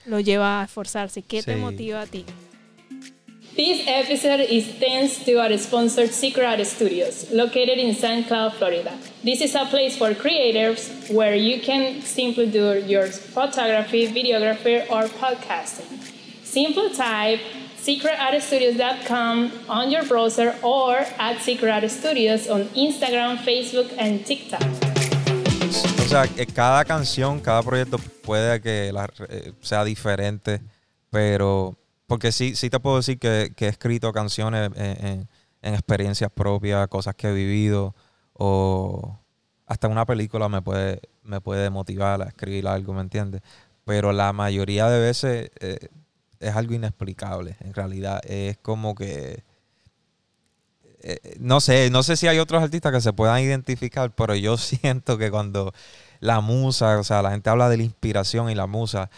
lo 0.07 0.21
lleva 0.21 0.61
a 0.61 0.65
esforzarse. 0.65 1.23
¿Qué 1.23 1.43
te 1.43 1.57
motiva 1.57 2.03
a 2.03 2.07
ti? 2.07 2.25
This 3.61 3.85
episode 3.87 4.41
is 4.49 4.65
thanks 4.81 5.23
to 5.27 5.35
our 5.37 5.55
sponsor 5.59 6.07
Secret 6.07 6.47
Art 6.47 6.67
Studios, 6.67 7.31
located 7.31 7.77
in 7.77 7.95
St. 7.95 8.27
Cloud, 8.27 8.55
Florida. 8.55 8.97
This 9.23 9.43
is 9.43 9.55
a 9.55 9.67
place 9.67 9.99
for 9.99 10.15
creators 10.15 10.89
where 11.11 11.35
you 11.35 11.61
can 11.61 12.01
simply 12.01 12.47
do 12.51 12.81
your 12.81 13.09
photography, 13.09 14.09
videography, 14.09 14.89
or 14.89 15.03
podcasting. 15.21 15.93
Simply 16.43 16.89
type 16.95 17.41
secretartstudios.com 17.77 19.53
on 19.69 19.91
your 19.91 20.05
browser 20.05 20.57
or 20.63 21.05
at 21.19 21.43
Secret 21.43 21.87
Studios 21.91 22.49
on 22.49 22.65
Instagram, 22.73 23.37
Facebook, 23.45 23.93
and 23.99 24.25
TikTok. 24.25 24.65
O 26.01 26.09
sea, 26.09 26.25
cada 26.55 26.83
canción, 26.87 27.41
cada 27.41 27.63
proyecto 27.63 27.99
puede 28.23 28.63
que 28.63 28.91
la- 28.91 29.13
eh, 29.29 29.53
sea 29.61 29.85
diferente, 29.85 30.61
pero 31.11 31.77
porque 32.11 32.33
sí, 32.33 32.57
sí 32.57 32.71
te 32.71 32.81
puedo 32.81 32.97
decir 32.97 33.21
que, 33.21 33.53
he 33.57 33.67
escrito 33.69 34.13
canciones 34.13 34.73
en, 34.75 35.07
en- 35.07 35.29
en 35.63 35.75
experiencias 35.75 36.29
propias, 36.33 36.89
cosas 36.89 37.15
que 37.15 37.29
he 37.29 37.33
vivido, 37.33 37.95
o 38.33 39.17
hasta 39.67 39.87
una 39.87 40.05
película 40.07 40.49
me 40.49 40.61
puede, 40.61 41.01
me 41.23 41.41
puede 41.41 41.71
motivar 41.71 42.21
a 42.21 42.25
escribir 42.27 42.67
algo, 42.67 42.95
¿me 42.95 43.03
entiendes? 43.03 43.43
Pero 43.85 44.13
la 44.13 44.33
mayoría 44.33 44.89
de 44.89 44.99
veces 44.99 45.51
eh, 45.61 45.79
es 46.41 46.57
algo 46.57 46.75
inexplicable, 46.75 47.57
en 47.61 47.75
realidad. 47.75 48.21
Es 48.25 48.57
como 48.59 48.97
que 48.97 49.45
eh, 51.03 51.37
no 51.41 51.61
sé, 51.61 51.91
no 51.91 52.03
sé 52.03 52.17
si 52.17 52.27
hay 52.29 52.39
otros 52.39 52.63
artistas 52.63 52.93
que 52.93 53.01
se 53.01 53.13
puedan 53.13 53.41
identificar, 53.41 54.15
pero 54.15 54.35
yo 54.35 54.57
siento 54.59 55.17
que 55.19 55.31
cuando 55.31 55.73
la 56.21 56.41
musa, 56.41 56.99
o 56.99 57.05
sea, 57.05 57.23
la 57.23 57.31
gente 57.31 57.51
habla 57.51 57.69
de 57.69 57.79
la 57.79 57.83
inspiración 57.85 58.51
y 58.51 58.55
la 58.55 58.67
musa, 58.67 59.11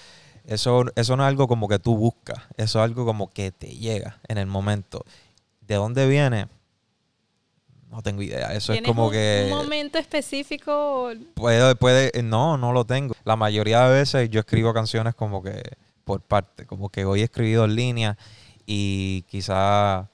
eso, 0.46 0.84
eso 0.96 1.16
no 1.16 1.22
es 1.24 1.28
algo 1.28 1.48
como 1.48 1.68
que 1.68 1.78
tú 1.78 1.96
buscas, 1.96 2.38
eso 2.56 2.78
es 2.78 2.84
algo 2.84 3.04
como 3.04 3.30
que 3.30 3.52
te 3.52 3.68
llega 3.68 4.20
en 4.28 4.38
el 4.38 4.46
momento. 4.46 5.04
¿De 5.60 5.76
dónde 5.76 6.06
viene? 6.08 6.48
No 7.90 8.02
tengo 8.02 8.22
idea. 8.22 8.54
Eso 8.54 8.72
es 8.72 8.78
¿Tienes 8.78 8.88
como 8.88 9.06
un, 9.06 9.12
que 9.12 9.48
un 9.50 9.58
momento 9.58 9.98
específico? 9.98 11.10
puede, 11.34 11.74
puede, 11.76 12.22
no, 12.22 12.56
no 12.56 12.72
lo 12.72 12.84
tengo. 12.84 13.14
La 13.24 13.36
mayoría 13.36 13.86
de 13.86 14.00
veces 14.00 14.30
yo 14.30 14.40
escribo 14.40 14.72
canciones 14.72 15.14
como 15.14 15.42
que 15.42 15.62
por 16.04 16.20
parte, 16.22 16.66
como 16.66 16.88
que 16.88 17.04
hoy 17.04 17.20
he 17.20 17.24
escribido 17.24 17.64
en 17.64 17.76
línea 17.76 18.18
y 18.66 19.22
quizá 19.28 20.08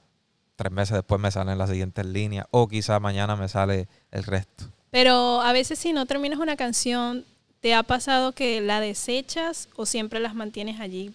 tres 0.55 0.71
meses 0.71 0.95
después 0.95 1.21
me 1.21 1.31
salen 1.31 1.57
las 1.57 1.69
siguientes 1.69 2.05
líneas 2.05 2.45
o 2.51 2.67
quizá 2.67 2.99
mañana 2.99 3.35
me 3.35 3.47
sale 3.47 3.87
el 4.11 4.23
resto. 4.23 4.65
Pero 4.91 5.41
a 5.41 5.53
veces 5.53 5.79
si 5.79 5.93
no 5.93 6.05
terminas 6.05 6.39
una 6.39 6.55
canción, 6.57 7.25
¿te 7.61 7.73
ha 7.73 7.83
pasado 7.83 8.31
que 8.33 8.61
la 8.61 8.79
desechas 8.79 9.69
o 9.75 9.85
siempre 9.85 10.19
las 10.19 10.35
mantienes 10.35 10.79
allí 10.79 11.13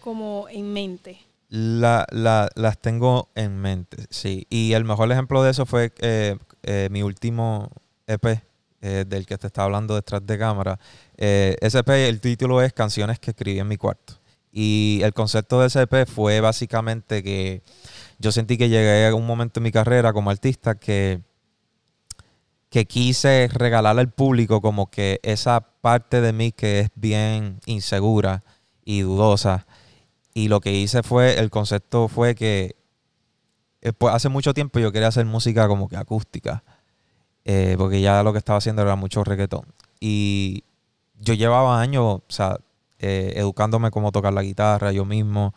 como 0.00 0.46
en 0.50 0.72
mente? 0.72 1.18
La, 1.48 2.06
la- 2.10 2.50
las 2.54 2.78
tengo 2.78 3.28
en 3.34 3.56
mente, 3.60 4.04
sí. 4.10 4.46
Y 4.50 4.72
el 4.72 4.84
mejor 4.84 5.10
ejemplo 5.12 5.42
de 5.42 5.50
eso 5.52 5.64
fue 5.66 5.92
eh, 6.00 6.36
eh, 6.64 6.88
mi 6.90 7.02
último 7.02 7.70
EP, 8.06 8.42
eh, 8.82 9.04
del 9.06 9.26
que 9.26 9.38
te 9.38 9.46
estaba 9.46 9.66
hablando 9.66 9.94
detrás 9.94 10.26
de 10.26 10.38
cámara. 10.38 10.78
Ese 11.16 11.78
EP, 11.78 11.88
el 12.08 12.20
título 12.20 12.60
es 12.62 12.72
Canciones 12.72 13.18
que 13.20 13.30
escribí 13.30 13.58
en 13.58 13.68
mi 13.68 13.76
cuarto. 13.76 14.14
Y 14.52 15.00
el 15.02 15.12
concepto 15.12 15.60
de 15.60 15.68
ese 15.68 15.82
EP 15.82 16.06
fue 16.06 16.40
básicamente 16.40 17.22
que 17.22 17.62
yo 18.18 18.32
sentí 18.32 18.56
que 18.58 18.68
llegué 18.68 19.06
a 19.06 19.14
un 19.14 19.26
momento 19.26 19.60
en 19.60 19.64
mi 19.64 19.72
carrera 19.72 20.12
como 20.12 20.30
artista 20.30 20.74
que, 20.76 21.20
que 22.76 22.84
quise 22.84 23.48
regalarle 23.50 24.02
al 24.02 24.12
público 24.12 24.60
como 24.60 24.90
que 24.90 25.18
esa 25.22 25.62
parte 25.80 26.20
de 26.20 26.34
mí 26.34 26.52
que 26.52 26.80
es 26.80 26.90
bien 26.94 27.58
insegura 27.64 28.42
y 28.84 29.00
dudosa. 29.00 29.66
Y 30.34 30.48
lo 30.48 30.60
que 30.60 30.74
hice 30.74 31.02
fue, 31.02 31.38
el 31.38 31.48
concepto 31.48 32.08
fue 32.08 32.34
que 32.34 32.76
eh, 33.80 33.94
pues, 33.94 34.14
hace 34.14 34.28
mucho 34.28 34.52
tiempo 34.52 34.78
yo 34.78 34.92
quería 34.92 35.08
hacer 35.08 35.24
música 35.24 35.68
como 35.68 35.88
que 35.88 35.96
acústica. 35.96 36.64
eh, 37.46 37.76
porque 37.78 38.02
ya 38.02 38.22
lo 38.22 38.32
que 38.32 38.38
estaba 38.40 38.58
haciendo 38.58 38.82
era 38.82 38.94
mucho 38.94 39.24
reggaetón. 39.24 39.64
Y 39.98 40.62
yo 41.18 41.32
llevaba 41.32 41.80
años, 41.80 42.20
eh, 42.98 43.32
educándome 43.36 43.90
cómo 43.90 44.12
tocar 44.12 44.34
la 44.34 44.42
guitarra 44.42 44.92
yo 44.92 45.06
mismo, 45.06 45.54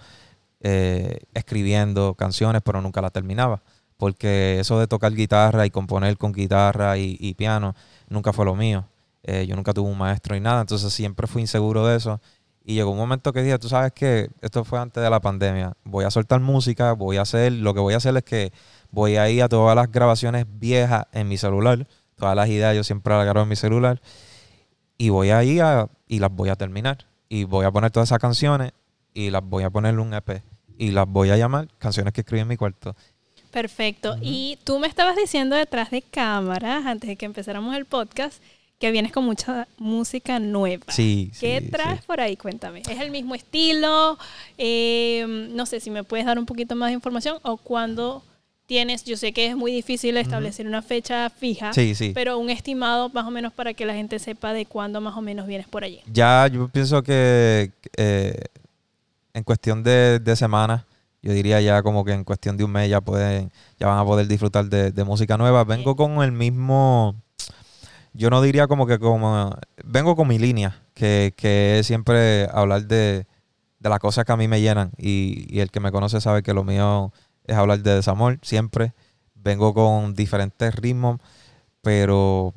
escribiendo 0.62 2.14
canciones, 2.14 2.62
pero 2.64 2.82
nunca 2.82 3.02
las 3.02 3.12
terminaba. 3.12 3.62
Porque 4.00 4.60
eso 4.60 4.80
de 4.80 4.88
tocar 4.88 5.14
guitarra 5.14 5.66
y 5.66 5.70
componer 5.70 6.18
con 6.18 6.32
guitarra 6.32 6.98
y, 6.98 7.34
piano 7.36 7.76
nunca 8.08 8.32
fue 8.32 8.46
lo 8.46 8.56
mío. 8.56 8.88
Eh, 9.24 9.46
yo 9.46 9.58
nunca 9.58 9.74
tuve 9.74 9.90
un 9.92 9.98
maestro 9.98 10.38
y 10.38 10.40
nada, 10.40 10.62
entonces 10.62 10.94
siempre 10.94 11.28
fui 11.28 11.42
inseguro 11.42 11.86
de 11.86 11.98
eso. 11.98 12.22
Y 12.64 12.76
llegó 12.76 12.92
un 12.92 12.98
momento 12.98 13.34
que 13.34 13.44
dije, 13.44 13.60
tú 13.60 13.68
sabes 13.68 13.92
que 13.92 14.30
esto 14.42 14.64
fue 14.64 14.80
antes 14.80 15.04
de 15.04 15.10
la 15.10 15.20
pandemia, 15.20 15.74
voy 15.84 16.06
a 16.06 16.12
soltar 16.12 16.40
música, 16.40 16.94
voy 16.94 17.18
a 17.18 17.24
hacer, 17.24 17.52
lo 17.52 17.74
que 17.74 17.82
voy 17.82 17.94
a 17.94 17.98
hacer 17.98 18.16
es 18.16 18.24
que 18.24 18.54
voy 18.90 19.18
a 19.18 19.30
ir 19.30 19.44
a 19.44 19.50
todas 19.50 19.76
las 19.76 19.92
grabaciones 19.92 20.46
viejas 20.48 21.06
en 21.12 21.28
mi 21.28 21.38
celular, 21.38 21.86
todas 22.16 22.36
las 22.36 22.48
ideas 22.48 22.76
yo 22.76 22.84
siempre 22.86 23.14
las 23.14 23.26
grabo 23.26 23.44
en 23.44 23.50
mi 23.50 23.56
celular, 23.58 24.02
y 24.98 25.10
voy 25.10 25.32
a 25.32 25.44
ir 25.44 25.62
a, 25.62 25.90
y 26.08 26.20
las 26.20 26.32
voy 26.32 26.50
a 26.50 26.56
terminar. 26.56 27.08
Y 27.30 27.44
voy 27.44 27.66
a 27.66 27.72
poner 27.72 27.92
todas 27.92 28.10
esas 28.10 28.20
canciones 28.20 28.74
y 29.14 29.30
las 29.30 29.44
voy 29.44 29.64
a 29.64 29.70
poner 29.70 29.94
en 29.94 30.00
un 30.00 30.14
EP. 30.14 30.44
Y 30.78 30.92
las 30.92 31.08
voy 31.08 31.30
a 31.30 31.38
llamar 31.38 31.68
canciones 31.78 32.14
que 32.14 32.22
escribí 32.22 32.42
en 32.42 32.48
mi 32.48 32.58
cuarto. 32.58 32.96
Perfecto. 33.52 34.16
Y 34.22 34.58
tú 34.64 34.80
me 34.80 34.88
estabas 34.88 35.16
diciendo 35.16 35.56
detrás 35.56 35.92
de 35.92 36.02
cámaras, 36.02 36.86
antes 36.86 37.08
de 37.08 37.16
que 37.16 37.26
empezáramos 37.26 37.76
el 37.76 37.86
podcast, 37.86 38.42
que 38.80 38.92
vienes 38.92 39.12
con 39.12 39.26
mucha 39.26 39.68
música 39.78 40.40
nueva. 40.40 40.86
Sí, 40.90 41.32
¿Qué 41.40 41.60
sí, 41.62 41.70
traes 41.70 42.00
sí. 42.00 42.06
por 42.08 42.22
ahí? 42.22 42.38
Cuéntame. 42.38 42.82
¿Es 42.90 43.00
el 43.02 43.12
mismo 43.12 43.36
estilo? 43.36 44.18
Eh, 44.58 45.26
no 45.52 45.66
sé 45.66 45.80
si 45.80 45.90
me 45.90 46.04
puedes 46.04 46.26
dar 46.26 46.40
un 46.40 46.46
poquito 46.46 46.76
más 46.76 46.90
de 46.90 46.94
información 46.94 47.38
o 47.42 47.58
cuando 47.58 48.24
tienes, 48.68 49.04
yo 49.04 49.18
sé 49.18 49.34
que 49.34 49.48
es 49.48 49.56
muy 49.56 49.72
difícil 49.72 50.16
establecer 50.16 50.68
una 50.68 50.84
fecha 50.84 51.30
fija, 51.32 51.74
Sí, 51.74 51.96
sí. 51.96 52.12
pero 52.14 52.38
un 52.38 52.52
estimado 52.52 53.10
más 53.10 53.26
o 53.26 53.32
menos 53.32 53.52
para 53.52 53.74
que 53.74 53.84
la 53.84 53.96
gente 53.96 54.20
sepa 54.20 54.54
de 54.54 54.68
cuándo 54.68 55.02
más 55.02 55.18
o 55.18 55.22
menos 55.22 55.48
vienes 55.48 55.68
por 55.68 55.84
allí. 55.84 56.02
Ya 56.14 56.48
yo 56.48 56.68
pienso 56.68 57.02
que 57.02 57.72
eh, 57.98 58.40
en 59.34 59.44
cuestión 59.44 59.82
de, 59.84 60.20
de 60.20 60.36
semanas, 60.36 60.84
yo 61.22 61.34
diría 61.34 61.60
ya 61.62 61.84
como 61.84 62.06
que 62.06 62.14
en 62.14 62.24
cuestión 62.24 62.58
de 62.58 62.64
un 62.64 62.72
mes 62.72 62.90
ya 62.90 63.02
pueden, 63.02 63.52
ya 63.80 63.88
van 63.88 64.00
a 64.00 64.06
poder 64.06 64.28
disfrutar 64.28 64.66
de, 64.66 64.92
de 64.92 65.04
música 65.04 65.38
nueva. 65.38 65.64
Vengo 65.64 65.96
con 65.96 66.24
el 66.24 66.32
mismo, 66.32 67.16
yo 68.14 68.30
no 68.30 68.42
diría 68.42 68.68
como 68.68 68.88
que 68.88 69.00
como, 69.00 69.56
vengo 69.84 70.16
con 70.16 70.28
mi 70.28 70.40
línea, 70.40 70.82
que, 70.94 71.34
que 71.36 71.80
es 71.80 71.88
siempre 71.88 72.48
hablar 72.52 72.86
de, 72.88 73.28
de 73.80 73.90
las 73.90 74.00
cosas 74.00 74.26
que 74.26 74.32
a 74.32 74.38
mí 74.38 74.48
me 74.48 74.62
llenan. 74.62 74.92
Y, 74.98 75.46
y 75.50 75.60
el 75.60 75.72
que 75.72 75.80
me 75.80 75.92
conoce 75.92 76.22
sabe 76.22 76.44
que 76.44 76.54
lo 76.54 76.64
mío 76.64 77.12
es 77.46 77.56
hablar 77.56 77.80
de 77.80 77.96
desamor, 77.96 78.40
siempre. 78.42 78.94
Vengo 79.36 79.74
con 79.74 80.14
diferentes 80.16 80.76
ritmos, 80.76 81.20
pero 81.82 82.54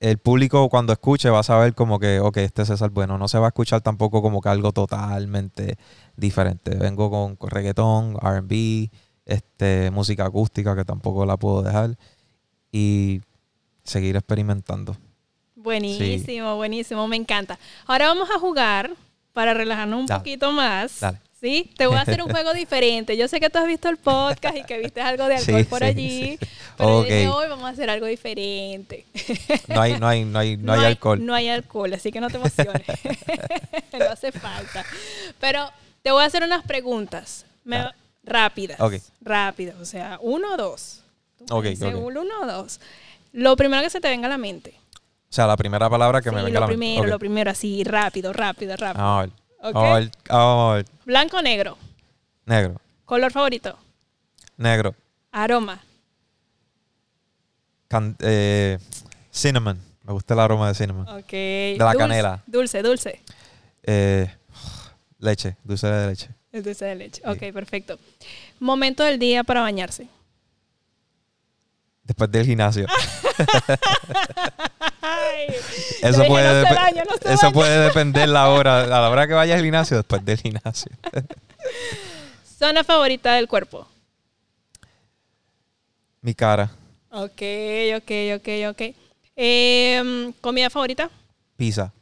el 0.00 0.16
público 0.16 0.68
cuando 0.70 0.94
escuche 0.94 1.28
va 1.28 1.40
a 1.40 1.44
saber 1.44 1.74
como 1.74 1.98
que, 1.98 2.20
ok, 2.20 2.38
este 2.38 2.62
es 2.62 2.68
César 2.68 2.90
Bueno. 2.90 3.18
No 3.18 3.28
se 3.28 3.38
va 3.38 3.46
a 3.46 3.48
escuchar 3.48 3.82
tampoco 3.82 4.22
como 4.22 4.40
que 4.40 4.48
algo 4.48 4.72
totalmente 4.72 5.76
diferente. 6.16 6.74
Vengo 6.74 7.10
con, 7.10 7.36
reggaetón, 7.50 8.16
RB, 8.16 8.88
este, 9.26 9.90
música 9.90 10.24
acústica 10.24 10.74
que 10.74 10.86
tampoco 10.86 11.26
la 11.26 11.36
puedo 11.36 11.62
dejar. 11.62 11.98
Y 12.72 13.20
seguir 13.84 14.16
experimentando. 14.16 14.96
Buenísimo, 15.54 16.56
buenísimo, 16.56 17.06
me 17.06 17.16
encanta. 17.16 17.58
Ahora 17.86 18.06
vamos 18.06 18.30
a 18.30 18.38
jugar 18.38 18.92
para 19.34 19.52
relajarnos 19.52 20.00
un 20.00 20.06
Dale. 20.06 20.20
poquito 20.20 20.52
más. 20.52 21.00
Dale. 21.00 21.18
Sí, 21.40 21.70
te 21.76 21.86
voy 21.86 21.96
a 21.96 22.02
hacer 22.02 22.22
un 22.22 22.28
juego 22.30 22.52
diferente. 22.52 23.16
Yo 23.16 23.26
sé 23.28 23.40
que 23.40 23.48
tú 23.48 23.58
has 23.58 23.66
visto 23.66 23.88
el 23.88 23.96
podcast 23.96 24.56
y 24.56 24.62
que 24.64 24.78
viste 24.78 25.00
algo 25.00 25.24
de 25.26 25.36
alcohol 25.36 25.58
Sí, 25.60 25.64
por 25.64 25.78
sí, 25.78 25.84
allí, 25.84 26.38
sí. 26.38 26.46
pero 26.76 26.98
Ok. 26.98 27.06
desde 27.06 27.28
hoy 27.28 27.48
vamos 27.48 27.64
a 27.64 27.68
hacer 27.70 27.88
algo 27.88 28.06
diferente. 28.06 29.06
No 29.68 29.80
hay, 29.80 29.98
no 29.98 30.06
hay, 30.06 30.24
no 30.24 30.38
hay, 30.38 30.56
no 30.58 30.72
hay 30.74 30.84
alcohol. 30.84 31.24
No 31.24 31.34
hay 31.34 31.48
alcohol, 31.48 31.92
así 31.94 32.12
que 32.12 32.20
no 32.20 32.28
te 32.28 32.36
emociones. 32.36 32.82
no 33.98 34.04
hace 34.10 34.32
falta. 34.32 34.84
Pero 35.40 35.70
te 36.02 36.10
voy 36.10 36.22
a 36.22 36.26
hacer 36.26 36.42
unas 36.42 36.62
preguntas 36.64 37.46
me- 37.64 37.78
Dale. 37.78 37.94
rápidas. 38.22 38.78
Rápidas, 39.22 39.76
o 39.80 39.84
sea, 39.86 40.18
uno 40.20 40.54
o 40.54 40.56
dos. 40.58 41.02
Tú 41.38 41.56
Ok, 41.56 41.64
me 41.64 41.70
dices 41.70 41.94
ok. 41.94 42.00
Uno 42.04 42.22
o 42.42 42.46
dos. 42.46 42.80
Lo 43.32 43.56
primero 43.56 43.82
que 43.82 43.88
se 43.90 44.00
te 44.00 44.08
venga 44.08 44.26
a 44.26 44.30
la 44.30 44.38
mente. 44.38 44.74
O 45.30 45.32
sea, 45.32 45.46
la 45.46 45.56
primera 45.56 45.88
palabra 45.88 46.20
que 46.20 46.30
me 46.30 46.42
venga 46.42 46.58
a 46.58 46.60
lo 46.60 46.66
la 46.66 46.66
mente. 46.66 46.76
primero, 46.78 47.02
Ok. 47.04 47.08
lo 47.08 47.18
primero, 47.18 47.50
así, 47.50 47.82
rápido, 47.84 48.32
rápido, 48.34 48.76
rápido. 48.76 49.02
Vamos 49.04 49.28
a 49.76 49.98
ver. 50.74 50.86
Blanco 51.10 51.38
o 51.38 51.42
negro. 51.42 51.76
Negro. 52.46 52.80
Color 53.04 53.32
favorito. 53.32 53.76
Negro. 54.56 54.94
Aroma. 55.32 55.80
Can- 57.88 58.16
eh, 58.20 58.78
cinnamon. 59.32 59.76
Me 60.04 60.12
gusta 60.12 60.34
el 60.34 60.40
aroma 60.40 60.68
de 60.68 60.74
cinnamon. 60.76 61.08
Ok. 61.08 61.32
De 61.32 61.76
la 61.80 61.86
Dulce, 61.86 61.98
canela. 61.98 62.42
Dulce, 62.46 62.82
dulce. 62.82 63.20
Eh, 63.82 64.32
leche. 65.18 65.56
Dulce 65.64 65.88
de 65.88 66.06
leche. 66.06 66.28
El 66.52 66.62
dulce 66.62 66.84
de 66.84 66.94
leche. 66.94 67.22
Ok, 67.26 67.52
perfecto. 67.52 67.98
Momento 68.60 69.02
del 69.02 69.18
día 69.18 69.42
para 69.42 69.62
bañarse. 69.62 70.06
Después 72.10 72.28
del 72.32 72.44
gimnasio. 72.44 72.86
Eso 76.02 76.24
puede, 76.26 76.64
no 76.64 76.70
no 77.04 77.14
eso 77.32 77.52
puede 77.52 77.84
depender 77.84 78.28
la 78.28 78.48
hora, 78.48 78.82
a 78.82 78.86
la 78.88 79.08
hora 79.08 79.28
que 79.28 79.34
vayas 79.34 79.58
al 79.58 79.62
gimnasio, 79.62 79.98
después 79.98 80.24
del 80.24 80.36
gimnasio. 80.38 80.90
Zona 82.58 82.82
favorita 82.82 83.34
del 83.34 83.46
cuerpo. 83.46 83.86
Mi 86.20 86.34
cara, 86.34 86.72
Ok, 87.10 87.42
ok, 87.98 88.10
ok, 88.38 88.48
ok. 88.70 88.82
Em, 89.36 90.32
comida 90.40 90.68
favorita. 90.68 91.08
pizza, 91.56 91.92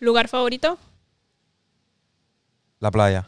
Lugar 0.00 0.28
favorito. 0.28 0.78
la 2.78 2.90
playa. 2.90 3.26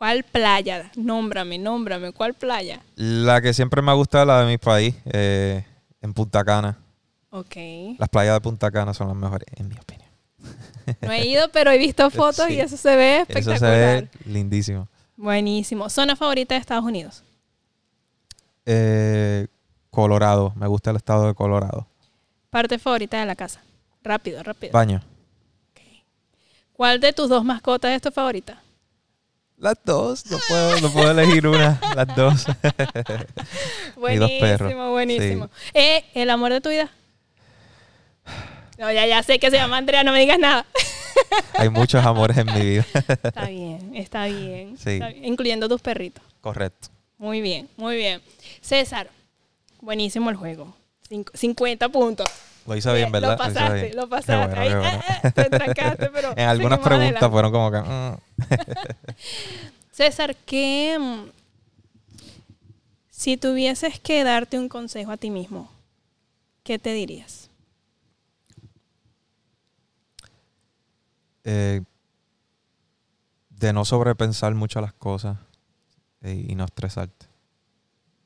¿Cuál 0.00 0.24
playa? 0.24 0.90
Nómbrame, 0.96 1.58
nómbrame. 1.58 2.12
¿Cuál 2.12 2.32
playa? 2.32 2.80
La 2.96 3.42
que 3.42 3.52
siempre 3.52 3.82
me 3.82 3.90
ha 3.90 3.94
gustado, 3.94 4.24
la 4.24 4.40
de 4.40 4.46
mi 4.46 4.56
país, 4.56 4.94
eh, 5.04 5.62
en 6.00 6.14
Punta 6.14 6.42
Cana. 6.42 6.78
Ok. 7.28 7.54
Las 7.98 8.08
playas 8.08 8.32
de 8.32 8.40
Punta 8.40 8.70
Cana 8.70 8.94
son 8.94 9.08
las 9.08 9.16
mejores, 9.18 9.46
en 9.56 9.68
mi 9.68 9.74
opinión. 9.76 10.08
No 11.02 11.12
he 11.12 11.26
ido, 11.26 11.50
pero 11.52 11.70
he 11.70 11.76
visto 11.76 12.08
fotos 12.10 12.46
Sí. 12.46 12.54
y 12.54 12.60
eso 12.60 12.78
se 12.78 12.96
ve 12.96 13.16
Eso 13.16 13.22
espectacular. 13.28 13.58
se 13.58 13.66
ve 13.66 14.08
lindísimo. 14.24 14.88
Buenísimo. 15.18 15.90
Zona 15.90 16.16
favorita 16.16 16.54
de 16.54 16.60
Estados 16.62 16.84
Unidos. 16.86 17.22
Eh, 18.64 19.48
Colorado, 19.90 20.54
me 20.56 20.66
gusta 20.66 20.92
el 20.92 20.96
estado 20.96 21.26
de 21.26 21.34
Colorado. 21.34 21.86
Parte 22.48 22.78
favorita 22.78 23.20
de 23.20 23.26
la 23.26 23.36
casa. 23.36 23.60
Rápido, 24.02 24.42
rápido. 24.42 24.72
Baño. 24.72 25.02
¿Cuál 26.72 27.00
de 27.00 27.12
tus 27.12 27.28
dos 27.28 27.44
mascotas 27.44 27.90
es 27.92 28.00
tu 28.00 28.10
favorita? 28.10 28.62
Las 29.60 29.76
dos, 29.84 30.24
no 30.30 30.38
puedo, 30.48 30.80
no 30.80 30.90
puedo 30.90 31.10
elegir 31.10 31.46
una, 31.46 31.78
las 31.94 32.16
dos. 32.16 32.46
Mis 34.08 34.18
dos 34.18 34.30
perros. 34.40 34.72
Buenísimo, 34.74 34.90
buenísimo. 34.90 35.50
Eh, 35.74 36.02
¿El 36.14 36.30
amor 36.30 36.50
de 36.52 36.62
tu 36.62 36.70
vida? 36.70 36.90
No, 38.78 38.90
ya, 38.90 39.06
ya 39.06 39.22
sé 39.22 39.38
que 39.38 39.50
se 39.50 39.58
llama 39.58 39.76
Andrea, 39.76 40.02
no 40.02 40.12
me 40.12 40.20
digas 40.20 40.38
nada. 40.38 40.64
Hay 41.58 41.68
muchos 41.68 42.02
amores 42.04 42.38
en 42.38 42.46
mi 42.46 42.60
vida. 42.60 42.86
Está 43.22 43.46
bien, 43.48 43.92
está 43.94 44.24
bien. 44.26 44.78
Sí. 44.78 44.92
está 44.92 45.08
bien, 45.08 45.24
Incluyendo 45.26 45.68
tus 45.68 45.82
perritos. 45.82 46.24
Correcto. 46.40 46.88
Muy 47.18 47.42
bien, 47.42 47.68
muy 47.76 47.96
bien. 47.96 48.22
César, 48.62 49.10
buenísimo 49.82 50.30
el 50.30 50.36
juego. 50.36 50.74
Cinco- 51.06 51.32
50 51.36 51.88
puntos. 51.90 52.26
Lo 52.66 52.76
hice 52.76 52.92
bien, 52.94 53.08
Eh, 53.08 53.12
¿verdad? 53.12 53.32
Lo 53.32 53.36
pasaste, 53.38 53.82
bien. 53.82 53.96
lo 53.96 54.08
pasaste. 54.08 54.36
bueno, 54.36 54.60
Ahí, 54.60 54.68
qué 54.68 54.76
bueno. 54.76 54.98
eh, 54.98 55.20
eh, 55.24 55.32
te 55.32 55.44
trancaste, 55.50 56.10
pero 56.10 56.32
En 56.36 56.48
algunas 56.48 56.78
preguntas 56.78 57.22
adelante. 57.22 57.30
fueron 57.30 57.52
como 57.52 57.70
que... 57.70 57.80
mm. 57.80 58.16
César, 59.92 60.36
¿qué, 60.46 60.96
mm, 60.98 61.30
si 63.10 63.36
tuvieses 63.36 63.98
que 64.00 64.24
darte 64.24 64.58
un 64.58 64.68
consejo 64.68 65.10
a 65.10 65.16
ti 65.16 65.30
mismo, 65.30 65.70
¿qué 66.62 66.78
te 66.78 66.92
dirías? 66.92 67.48
eh, 71.44 71.82
de 73.48 73.72
no 73.72 73.84
sobrepensar 73.84 74.54
mucho 74.54 74.80
las 74.80 74.92
cosas 74.92 75.38
y 76.22 76.54
no 76.54 76.64
estresarte. 76.64 77.26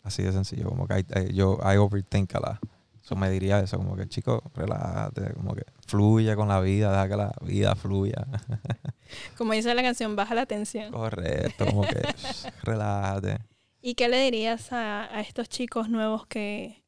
Así 0.03 0.23
de 0.23 0.33
sencillo, 0.33 0.69
como 0.69 0.87
que 0.87 0.99
I- 1.01 1.07
I- 1.31 1.35
yo 1.35 1.59
I 1.63 1.77
overthink 1.77 2.35
a 2.35 2.41
la. 2.41 2.61
Eso 3.05 3.17
me 3.17 3.29
diría 3.29 3.61
eso, 3.61 3.77
como 3.77 3.97
que 3.97 4.09
chico, 4.09 4.43
relájate, 4.55 5.35
como 5.35 5.55
que 5.55 5.65
fluye 5.87 6.35
con 6.37 6.49
la 6.49 6.61
vida, 6.61 6.91
deja 6.91 7.09
que 7.09 7.17
la 7.17 7.33
vida 7.43 7.77
fluya. 7.77 8.27
Como 9.37 9.53
dice 9.53 9.75
la 9.75 9.83
canción, 9.83 10.17
baja 10.17 10.35
la 10.35 10.47
tensión. 10.47 10.91
Correcto, 10.91 11.67
como 11.67 11.83
que 11.83 12.03
relájate. 12.63 13.39
¿Y 13.83 13.95
qué 13.95 14.09
le 14.09 14.19
dirías 14.25 14.73
a, 14.73 15.05
a 15.15 15.21
estos 15.21 15.51
chicos 15.51 15.91
nuevos 15.91 16.27
que, 16.27 16.83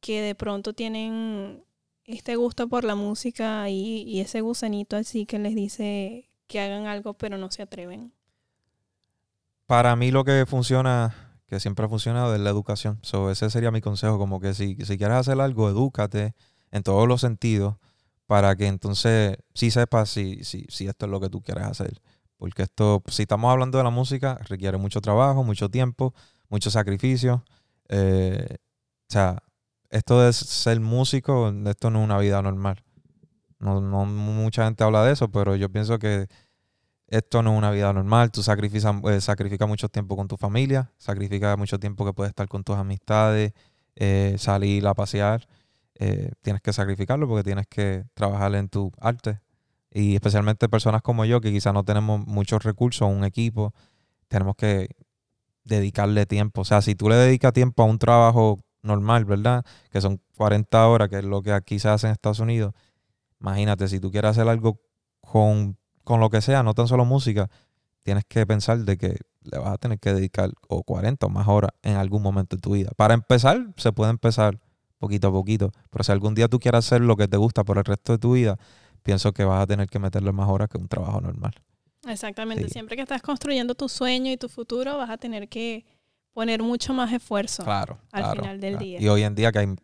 que 0.00 0.20
de 0.20 0.34
pronto 0.34 0.74
tienen 0.74 1.64
este 2.04 2.36
gusto 2.36 2.68
por 2.68 2.84
la 2.84 2.94
música 2.94 3.70
y, 3.70 4.02
y 4.02 4.20
ese 4.20 4.42
gusanito 4.42 4.96
así 4.96 5.24
que 5.24 5.38
les 5.38 5.54
dice 5.54 6.28
que 6.46 6.60
hagan 6.60 6.86
algo 6.86 7.14
pero 7.14 7.38
no 7.38 7.50
se 7.50 7.62
atreven? 7.62 8.12
Para 9.66 9.96
mí 9.96 10.10
lo 10.10 10.24
que 10.24 10.44
funciona, 10.46 11.23
que 11.46 11.60
siempre 11.60 11.86
ha 11.86 11.88
funcionado, 11.88 12.34
es 12.34 12.40
la 12.40 12.50
educación. 12.50 12.98
So, 13.02 13.30
ese 13.30 13.50
sería 13.50 13.70
mi 13.70 13.80
consejo, 13.80 14.18
como 14.18 14.40
que 14.40 14.54
si, 14.54 14.76
si 14.76 14.98
quieres 14.98 15.16
hacer 15.16 15.40
algo, 15.40 15.68
edúcate 15.68 16.34
en 16.70 16.82
todos 16.82 17.06
los 17.06 17.20
sentidos 17.20 17.76
para 18.26 18.56
que 18.56 18.66
entonces 18.66 19.36
sí 19.54 19.70
sepas 19.70 20.08
si, 20.08 20.42
si, 20.44 20.66
si 20.68 20.86
esto 20.86 21.06
es 21.06 21.10
lo 21.12 21.20
que 21.20 21.28
tú 21.28 21.42
quieres 21.42 21.64
hacer. 21.64 22.00
Porque 22.36 22.62
esto, 22.62 23.02
si 23.08 23.22
estamos 23.22 23.50
hablando 23.50 23.78
de 23.78 23.84
la 23.84 23.90
música, 23.90 24.38
requiere 24.48 24.76
mucho 24.76 25.00
trabajo, 25.00 25.44
mucho 25.44 25.68
tiempo, 25.68 26.14
mucho 26.48 26.70
sacrificio. 26.70 27.44
Eh, 27.88 28.56
o 29.08 29.12
sea, 29.12 29.42
esto 29.90 30.20
de 30.20 30.32
ser 30.32 30.80
músico, 30.80 31.52
esto 31.66 31.90
no 31.90 32.00
es 32.00 32.04
una 32.04 32.18
vida 32.18 32.42
normal. 32.42 32.82
No, 33.58 33.80
no 33.80 34.04
mucha 34.04 34.64
gente 34.64 34.84
habla 34.84 35.04
de 35.04 35.12
eso, 35.12 35.30
pero 35.30 35.56
yo 35.56 35.70
pienso 35.70 35.98
que 35.98 36.28
esto 37.08 37.42
no 37.42 37.52
es 37.52 37.58
una 37.58 37.70
vida 37.70 37.92
normal. 37.92 38.30
Tú 38.30 38.42
sacrificas, 38.42 38.94
eh, 39.04 39.20
sacrificas 39.20 39.68
mucho 39.68 39.88
tiempo 39.88 40.16
con 40.16 40.28
tu 40.28 40.36
familia, 40.36 40.90
sacrificas 40.96 41.56
mucho 41.58 41.78
tiempo 41.78 42.04
que 42.04 42.12
puedes 42.12 42.30
estar 42.30 42.48
con 42.48 42.64
tus 42.64 42.76
amistades, 42.76 43.52
eh, 43.96 44.36
salir 44.38 44.86
a 44.86 44.94
pasear. 44.94 45.46
Eh, 45.96 46.32
tienes 46.42 46.62
que 46.62 46.72
sacrificarlo 46.72 47.28
porque 47.28 47.44
tienes 47.44 47.66
que 47.68 48.04
trabajar 48.14 48.54
en 48.54 48.68
tu 48.68 48.92
arte. 49.00 49.40
Y 49.90 50.14
especialmente 50.14 50.68
personas 50.68 51.02
como 51.02 51.24
yo, 51.24 51.40
que 51.40 51.52
quizás 51.52 51.72
no 51.72 51.84
tenemos 51.84 52.26
muchos 52.26 52.64
recursos, 52.64 53.08
un 53.08 53.24
equipo, 53.24 53.72
tenemos 54.28 54.56
que 54.56 54.88
dedicarle 55.64 56.26
tiempo. 56.26 56.62
O 56.62 56.64
sea, 56.64 56.82
si 56.82 56.94
tú 56.94 57.08
le 57.08 57.16
dedicas 57.16 57.52
tiempo 57.52 57.82
a 57.82 57.86
un 57.86 57.98
trabajo 57.98 58.64
normal, 58.82 59.24
¿verdad? 59.24 59.64
Que 59.90 60.00
son 60.00 60.20
40 60.36 60.88
horas, 60.88 61.08
que 61.08 61.18
es 61.18 61.24
lo 61.24 61.42
que 61.42 61.52
aquí 61.52 61.78
se 61.78 61.88
hace 61.88 62.08
en 62.08 62.12
Estados 62.12 62.40
Unidos. 62.40 62.74
Imagínate, 63.40 63.88
si 63.88 64.00
tú 64.00 64.10
quieres 64.10 64.32
hacer 64.32 64.48
algo 64.48 64.80
con, 65.20 65.78
con 66.04 66.20
lo 66.20 66.30
que 66.30 66.40
sea, 66.40 66.62
no 66.62 66.74
tan 66.74 66.88
solo 66.88 67.04
música, 67.04 67.50
tienes 68.02 68.24
que 68.26 68.46
pensar 68.46 68.78
de 68.78 68.96
que 68.96 69.16
le 69.42 69.58
vas 69.58 69.72
a 69.72 69.78
tener 69.78 69.98
que 69.98 70.12
dedicar 70.12 70.50
o 70.68 70.82
40 70.82 71.26
o 71.26 71.28
más 71.28 71.48
horas 71.48 71.72
en 71.82 71.96
algún 71.96 72.22
momento 72.22 72.56
de 72.56 72.62
tu 72.62 72.72
vida. 72.72 72.90
Para 72.96 73.14
empezar, 73.14 73.72
se 73.76 73.92
puede 73.92 74.10
empezar 74.10 74.60
poquito 74.98 75.28
a 75.28 75.32
poquito, 75.32 75.72
pero 75.90 76.04
si 76.04 76.12
algún 76.12 76.34
día 76.34 76.48
tú 76.48 76.60
quieres 76.60 76.86
hacer 76.86 77.00
lo 77.00 77.16
que 77.16 77.28
te 77.28 77.36
gusta 77.36 77.64
por 77.64 77.78
el 77.78 77.84
resto 77.84 78.12
de 78.12 78.18
tu 78.18 78.32
vida, 78.32 78.58
pienso 79.02 79.32
que 79.32 79.44
vas 79.44 79.62
a 79.62 79.66
tener 79.66 79.88
que 79.88 79.98
meterle 79.98 80.32
más 80.32 80.48
horas 80.48 80.68
que 80.68 80.78
un 80.78 80.88
trabajo 80.88 81.20
normal. 81.20 81.52
Exactamente. 82.06 82.64
Sí. 82.64 82.70
Siempre 82.70 82.96
que 82.96 83.02
estás 83.02 83.22
construyendo 83.22 83.74
tu 83.74 83.88
sueño 83.88 84.30
y 84.30 84.36
tu 84.36 84.48
futuro, 84.48 84.96
vas 84.96 85.10
a 85.10 85.16
tener 85.16 85.48
que 85.48 85.84
poner 86.32 86.62
mucho 86.62 86.92
más 86.92 87.12
esfuerzo. 87.12 87.64
Claro. 87.64 87.98
al 88.12 88.22
claro, 88.22 88.42
final 88.42 88.60
del 88.60 88.72
claro. 88.72 88.84
día. 88.84 89.00
Y 89.00 89.08
hoy 89.08 89.22
en 89.22 89.34
día 89.34 89.52
que 89.52 89.60
hay, 89.60 89.74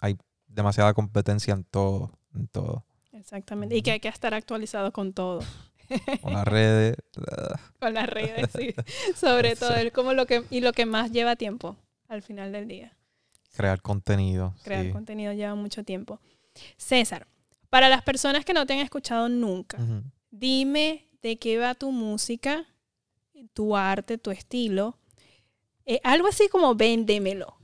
hay 0.00 0.16
demasiada 0.46 0.94
competencia 0.94 1.54
en 1.54 1.64
todo, 1.64 2.12
en 2.34 2.48
todo. 2.48 2.84
Exactamente. 3.12 3.76
Y 3.76 3.82
que 3.82 3.92
hay 3.92 4.00
que 4.00 4.08
estar 4.08 4.34
actualizado 4.34 4.92
con 4.92 5.12
todo. 5.12 5.40
Con 6.22 6.32
las 6.32 6.44
redes. 6.46 6.96
Con 7.80 7.94
las 7.94 8.08
redes, 8.08 8.48
sí. 8.56 8.74
Sobre 9.16 9.56
todo, 9.56 9.74
Sí. 9.74 9.86
es 9.86 9.92
como 9.92 10.12
lo 10.12 10.26
que, 10.26 10.44
y 10.50 10.60
lo 10.60 10.72
que 10.72 10.86
más 10.86 11.10
lleva 11.12 11.36
tiempo 11.36 11.76
al 12.08 12.22
final 12.22 12.52
del 12.52 12.68
día. 12.68 12.96
crear 13.56 13.80
contenido. 13.82 14.54
Crear 14.62 14.84
sí. 14.86 14.92
contenido 14.92 15.32
lleva 15.32 15.54
mucho 15.54 15.84
tiempo. 15.84 16.20
César, 16.76 17.26
para 17.70 17.88
las 17.88 18.02
personas 18.02 18.44
que 18.44 18.52
no 18.54 18.66
te 18.66 18.72
han 18.74 18.80
escuchado 18.80 19.28
nunca, 19.28 19.78
dime 20.30 21.08
de 21.22 21.36
qué 21.38 21.58
va 21.58 21.74
tu 21.74 21.90
música, 21.92 22.64
tu 23.54 23.76
arte, 23.76 24.18
tu 24.18 24.30
estilo. 24.30 24.96
Eh, 25.86 26.00
algo 26.04 26.28
así 26.28 26.48
como 26.48 26.74
véndemelo, 26.74 27.56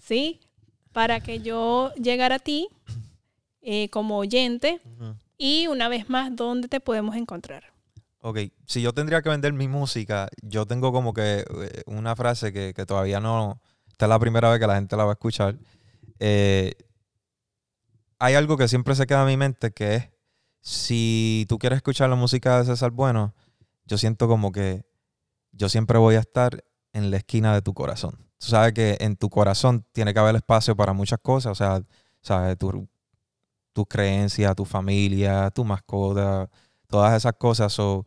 ¿sí? 0.00 0.40
Para 0.92 1.20
que 1.20 1.40
yo 1.40 1.92
llegara 1.94 2.36
a 2.36 2.38
ti 2.38 2.68
eh, 3.62 3.88
como 3.90 4.16
oyente. 4.18 4.80
Y 5.38 5.66
una 5.66 5.88
vez 5.88 6.08
más, 6.08 6.34
¿dónde 6.34 6.68
te 6.68 6.80
podemos 6.80 7.16
encontrar? 7.16 7.64
Ok, 8.20 8.38
si 8.66 8.82
yo 8.82 8.92
tendría 8.92 9.22
que 9.22 9.28
vender 9.28 9.52
mi 9.52 9.68
música, 9.68 10.28
yo 10.42 10.66
tengo 10.66 10.92
como 10.92 11.14
que 11.14 11.44
eh, 11.48 11.82
una 11.86 12.16
frase 12.16 12.52
que, 12.52 12.74
que 12.74 12.86
todavía 12.86 13.20
no, 13.20 13.60
esta 13.88 14.06
es 14.06 14.10
la 14.10 14.18
primera 14.18 14.50
vez 14.50 14.58
que 14.58 14.66
la 14.66 14.74
gente 14.74 14.96
la 14.96 15.04
va 15.04 15.12
a 15.12 15.14
escuchar. 15.14 15.56
Eh, 16.18 16.74
hay 18.18 18.34
algo 18.34 18.56
que 18.56 18.68
siempre 18.68 18.94
se 18.94 19.06
queda 19.06 19.22
en 19.22 19.28
mi 19.28 19.36
mente 19.36 19.70
que 19.72 19.94
es, 19.94 20.10
si 20.60 21.46
tú 21.48 21.58
quieres 21.58 21.76
escuchar 21.76 22.10
la 22.10 22.16
música 22.16 22.58
de 22.58 22.64
César 22.64 22.90
Bueno, 22.90 23.34
yo 23.84 23.98
siento 23.98 24.26
como 24.26 24.52
que 24.52 24.84
yo 25.52 25.68
siempre 25.68 25.98
voy 25.98 26.16
a 26.16 26.20
estar 26.20 26.64
en 26.92 27.10
la 27.10 27.18
esquina 27.18 27.54
de 27.54 27.62
tu 27.62 27.72
corazón. 27.72 28.16
Tú 28.38 28.48
sabes 28.48 28.72
que 28.72 28.96
en 29.00 29.16
tu 29.16 29.30
corazón 29.30 29.86
tiene 29.92 30.12
que 30.12 30.18
haber 30.18 30.36
espacio 30.36 30.76
para 30.76 30.92
muchas 30.92 31.20
cosas, 31.20 31.52
o 31.52 31.54
sea, 31.54 31.82
sabes, 32.20 32.58
tu, 32.58 32.88
tus 33.76 33.86
creencias, 33.86 34.56
tu 34.56 34.64
familia, 34.64 35.50
tu 35.50 35.62
mascota, 35.62 36.48
todas 36.86 37.14
esas 37.14 37.34
cosas. 37.34 37.74
So, 37.74 38.06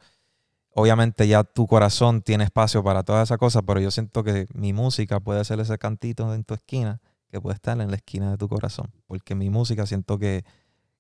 obviamente 0.72 1.28
ya 1.28 1.44
tu 1.44 1.68
corazón 1.68 2.24
tiene 2.24 2.44
espacio 2.44 2.84
para 2.84 3.04
todas 3.04 3.28
esas 3.28 3.38
cosas, 3.38 3.62
pero 3.68 3.80
yo 3.80 3.92
siento 3.92 4.24
que 4.24 4.48
mi 4.56 4.74
música 4.74 5.20
puede 5.20 5.46
ser 5.46 5.60
ese 5.60 5.78
cantito 5.78 6.34
en 6.34 6.44
tu 6.44 6.56
esquina 6.56 7.02
que 7.30 7.40
puede 7.40 7.54
estar 7.54 7.80
en 7.80 7.92
la 7.92 7.98
esquina 7.98 8.32
de 8.32 8.38
tu 8.38 8.50
corazón, 8.50 8.92
porque 9.06 9.36
mi 9.36 9.52
música 9.52 9.86
siento 9.86 10.18
que, 10.18 10.44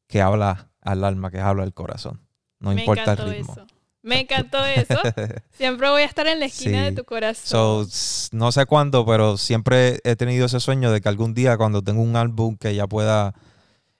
que 0.05 0.21
habla 0.21 0.69
al 0.81 1.03
alma, 1.03 1.31
que 1.31 1.39
habla 1.39 1.63
al 1.63 1.73
corazón. 1.73 2.21
No 2.59 2.71
Me 2.71 2.81
importa 2.81 3.13
el 3.13 3.19
encantó 3.19 3.31
ritmo. 3.31 3.53
eso. 3.53 3.65
Me 4.03 4.19
encantó 4.21 4.63
eso. 4.65 5.01
Siempre 5.51 5.89
voy 5.89 6.03
a 6.03 6.05
estar 6.05 6.27
en 6.27 6.39
la 6.39 6.45
esquina 6.45 6.83
de 6.83 6.91
tu 6.91 7.05
corazón. 7.05 7.87
So, 7.89 8.29
no 8.31 8.51
sé 8.51 8.67
cuándo, 8.67 9.03
pero 9.03 9.35
siempre 9.37 9.99
he 10.03 10.15
tenido 10.15 10.45
ese 10.45 10.59
sueño 10.59 10.91
de 10.91 11.01
que 11.01 11.09
algún 11.09 11.33
día 11.33 11.57
cuando 11.57 11.81
tenga 11.81 12.01
un 12.01 12.15
álbum 12.15 12.55
que 12.55 12.75
ya 12.75 12.85
pueda 12.85 13.33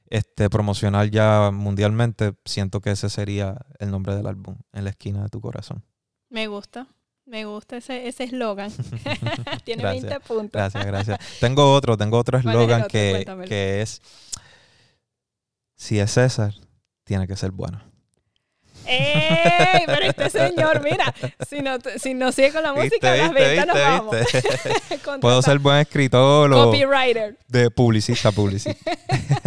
este, 0.10 0.50
promocionar 0.50 1.10
ya 1.10 1.52
mundialmente, 1.52 2.34
siento 2.46 2.82
que 2.82 2.92
ese 2.92 3.10
sería 3.10 3.66
el 3.80 3.92
nombre 3.92 4.16
del 4.16 4.28
álbum, 4.28 4.58
En 4.74 4.84
la 4.84 4.90
esquina 4.90 5.24
de 5.24 5.30
tu 5.30 5.40
corazón. 5.42 5.84
Me 6.30 6.48
gusta. 6.48 6.88
Me 7.26 7.46
gusta 7.46 7.78
ese 7.78 8.08
ese 8.08 8.24
eslogan. 8.24 8.72
Tiene 9.64 9.84
Gracias. 9.84 10.04
20 10.04 10.20
puntos. 10.22 10.60
Gracias, 10.60 10.86
gracias. 10.86 11.20
tengo 11.40 11.74
otro, 11.74 11.96
tengo 11.96 12.18
otro 12.18 12.42
¿Cuál 12.42 12.56
es 12.56 12.56
el 12.56 12.62
eslogan 12.62 12.88
que, 12.88 13.12
Cuéntamelo. 13.12 13.48
que 13.48 13.82
es, 13.82 14.02
si 15.76 16.00
es 16.00 16.12
César, 16.12 16.54
tiene 17.04 17.28
que 17.28 17.36
ser 17.36 17.52
bueno. 17.52 17.89
¡Ey! 18.90 19.84
Pero 19.86 20.06
este 20.06 20.30
señor, 20.30 20.82
mira, 20.84 21.14
si 21.48 21.62
no, 21.62 21.78
si 21.98 22.14
no 22.14 22.32
sigue 22.32 22.52
con 22.52 22.64
la 22.64 22.74
música, 22.74 23.16
las 23.16 23.34
ventas 23.34 23.68
nos 23.68 23.76
vamos. 23.76 24.16
Puedo 25.22 25.42
ser 25.42 25.60
buen 25.60 25.78
escritor 25.78 26.52
o 26.52 26.66
Copywriter. 26.66 27.38
de 27.48 27.70
publicista, 27.70 28.32
publicista. 28.32 28.92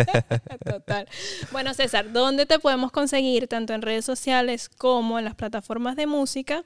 Total. 0.64 1.09
Bueno, 1.50 1.74
César, 1.74 2.12
¿dónde 2.12 2.46
te 2.46 2.59
podemos 2.59 2.92
conseguir 2.92 3.48
tanto 3.48 3.74
en 3.74 3.83
redes 3.83 4.05
sociales 4.05 4.68
como 4.68 5.18
en 5.18 5.24
las 5.24 5.35
plataformas 5.35 5.96
de 5.96 6.07
música? 6.07 6.64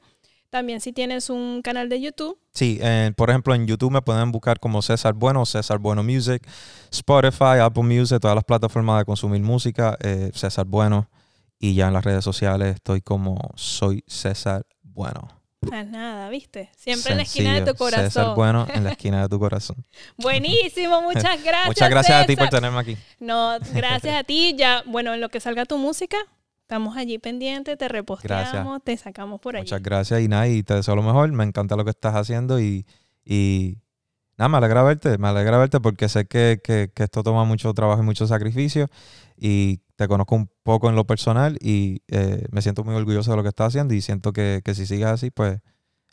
También 0.50 0.80
si 0.80 0.92
tienes 0.92 1.28
un 1.28 1.60
canal 1.62 1.88
de 1.88 2.00
YouTube. 2.00 2.38
Sí, 2.52 2.78
eh, 2.80 3.12
por 3.16 3.30
ejemplo, 3.30 3.54
en 3.54 3.66
YouTube 3.66 3.90
me 3.90 4.00
pueden 4.02 4.30
buscar 4.32 4.60
como 4.60 4.80
César 4.80 5.14
Bueno, 5.14 5.44
César 5.44 5.78
Bueno 5.78 6.02
Music, 6.02 6.46
Spotify, 6.90 7.58
Apple 7.60 7.82
Music, 7.82 8.20
todas 8.20 8.36
las 8.36 8.44
plataformas 8.44 8.98
de 8.98 9.04
consumir 9.04 9.40
música, 9.42 9.96
eh, 10.00 10.30
César 10.34 10.66
Bueno. 10.66 11.08
Y 11.58 11.74
ya 11.74 11.88
en 11.88 11.94
las 11.94 12.04
redes 12.04 12.22
sociales 12.24 12.74
estoy 12.76 13.00
como 13.00 13.50
Soy 13.56 14.04
César 14.06 14.66
Bueno. 14.82 15.28
Ah, 15.72 15.82
nada, 15.82 16.28
¿viste? 16.28 16.70
Siempre 16.76 17.12
en 17.12 17.16
la 17.18 17.22
esquina 17.24 17.54
de 17.54 17.62
tu 17.62 17.74
corazón. 17.76 18.04
César 18.04 18.34
Bueno 18.36 18.66
en 18.72 18.84
la 18.84 18.90
esquina 18.92 19.22
de 19.22 19.28
tu 19.28 19.38
corazón. 19.38 19.76
Buenísimo, 20.16 21.00
muchas 21.02 21.42
gracias. 21.42 21.66
Muchas 21.66 21.90
gracias 21.90 22.22
a 22.22 22.26
ti 22.26 22.36
por 22.36 22.48
tenerme 22.48 22.78
aquí. 22.78 22.96
No, 23.18 23.56
gracias 23.74 24.14
a 24.14 24.22
ti. 24.24 24.54
Ya, 24.56 24.82
bueno, 24.86 25.14
en 25.14 25.20
lo 25.20 25.28
que 25.28 25.40
salga 25.40 25.64
tu 25.64 25.76
música, 25.78 26.18
estamos 26.60 26.96
allí 26.96 27.18
pendientes, 27.18 27.76
te 27.78 27.88
reposteamos, 27.88 28.82
te 28.84 28.96
sacamos 28.96 29.40
por 29.40 29.56
allí. 29.56 29.64
Muchas 29.64 29.82
gracias 29.82 30.20
y 30.20 30.28
nada, 30.28 30.46
y 30.46 30.62
te 30.62 30.74
deseo 30.74 30.94
lo 30.94 31.02
mejor. 31.02 31.32
Me 31.32 31.44
encanta 31.44 31.74
lo 31.74 31.84
que 31.84 31.90
estás 31.90 32.14
haciendo 32.14 32.60
y, 32.60 32.86
y 33.24 33.78
nada, 34.36 34.48
me 34.50 34.58
alegra 34.58 34.82
verte, 34.84 35.18
me 35.18 35.28
alegra 35.28 35.58
verte 35.58 35.80
porque 35.80 36.08
sé 36.08 36.26
que, 36.26 36.60
que- 36.62 36.92
que 36.94 37.02
esto 37.04 37.22
toma 37.24 37.44
mucho 37.44 37.72
trabajo 37.74 38.02
y 38.02 38.04
mucho 38.04 38.26
sacrificio 38.28 38.88
y 39.36 39.80
te 39.96 40.06
conozco 40.08 40.34
un 40.34 40.50
poco 40.62 40.88
en 40.88 40.94
lo 40.96 41.04
personal 41.06 41.56
y 41.60 42.02
eh, 42.08 42.44
me 42.50 42.62
siento 42.62 42.84
muy 42.84 42.94
orgulloso 42.94 43.30
de 43.30 43.36
lo 43.38 43.42
que 43.42 43.48
estás 43.48 43.68
haciendo 43.68 43.94
y 43.94 44.00
siento 44.02 44.32
que, 44.32 44.60
que 44.64 44.74
si 44.74 44.86
sigues 44.86 45.06
así, 45.06 45.30
pues 45.30 45.58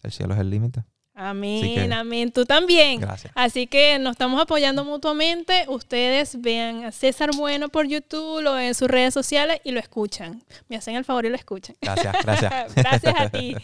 el 0.03 0.11
cielo 0.11 0.33
es 0.33 0.39
el 0.39 0.49
límite. 0.49 0.83
Amén, 1.15 1.61
que- 1.75 1.93
amén. 1.93 2.31
Tú 2.31 2.43
también. 2.43 2.99
Gracias. 2.99 3.31
Así 3.35 3.67
que 3.67 3.99
nos 3.99 4.13
estamos 4.13 4.41
apoyando 4.41 4.83
mutuamente. 4.83 5.65
Ustedes 5.67 6.41
vean 6.41 6.85
a 6.85 6.91
César 6.91 7.29
Bueno 7.37 7.69
por 7.69 7.85
YouTube, 7.87 8.41
lo 8.41 8.53
ven 8.53 8.67
en 8.69 8.73
sus 8.75 8.87
redes 8.87 9.13
sociales 9.13 9.61
y 9.63 9.71
lo 9.73 9.79
escuchan. 9.79 10.41
Me 10.69 10.75
hacen 10.75 10.95
el 10.95 11.05
favor 11.05 11.25
y 11.25 11.29
lo 11.29 11.35
escuchan. 11.35 11.75
Gracias, 11.81 12.15
gracias. 12.23 12.73
Gracias 12.75 13.13
a 13.19 13.29
ti. 13.29 13.55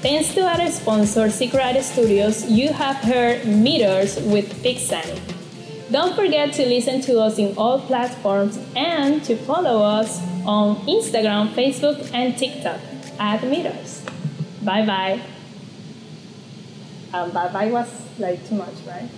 Thanks 0.00 0.32
to 0.36 0.42
our 0.46 0.70
sponsor, 0.70 1.30
Secret 1.30 1.82
Studios, 1.82 2.48
you 2.48 2.70
have 2.72 2.96
heard 3.02 3.44
Meters 3.44 4.16
with 4.24 4.46
Pixani. 4.62 5.20
Don't 5.90 6.14
forget 6.14 6.52
to 6.54 6.66
listen 6.66 7.00
to 7.02 7.18
us 7.20 7.38
in 7.38 7.56
all 7.56 7.80
platforms 7.80 8.58
and 8.76 9.24
to 9.24 9.36
follow 9.36 9.82
us 9.82 10.20
on 10.44 10.76
Instagram, 10.86 11.54
Facebook, 11.54 12.10
and 12.12 12.36
TikTok 12.36 12.80
at 13.18 13.42
Meters. 13.44 14.04
Bye 14.62 14.84
bye. 14.84 15.20
Um, 17.14 17.30
bye 17.30 17.48
bye 17.48 17.70
was 17.70 17.90
like 18.18 18.46
too 18.48 18.56
much, 18.56 18.74
right? 18.86 19.08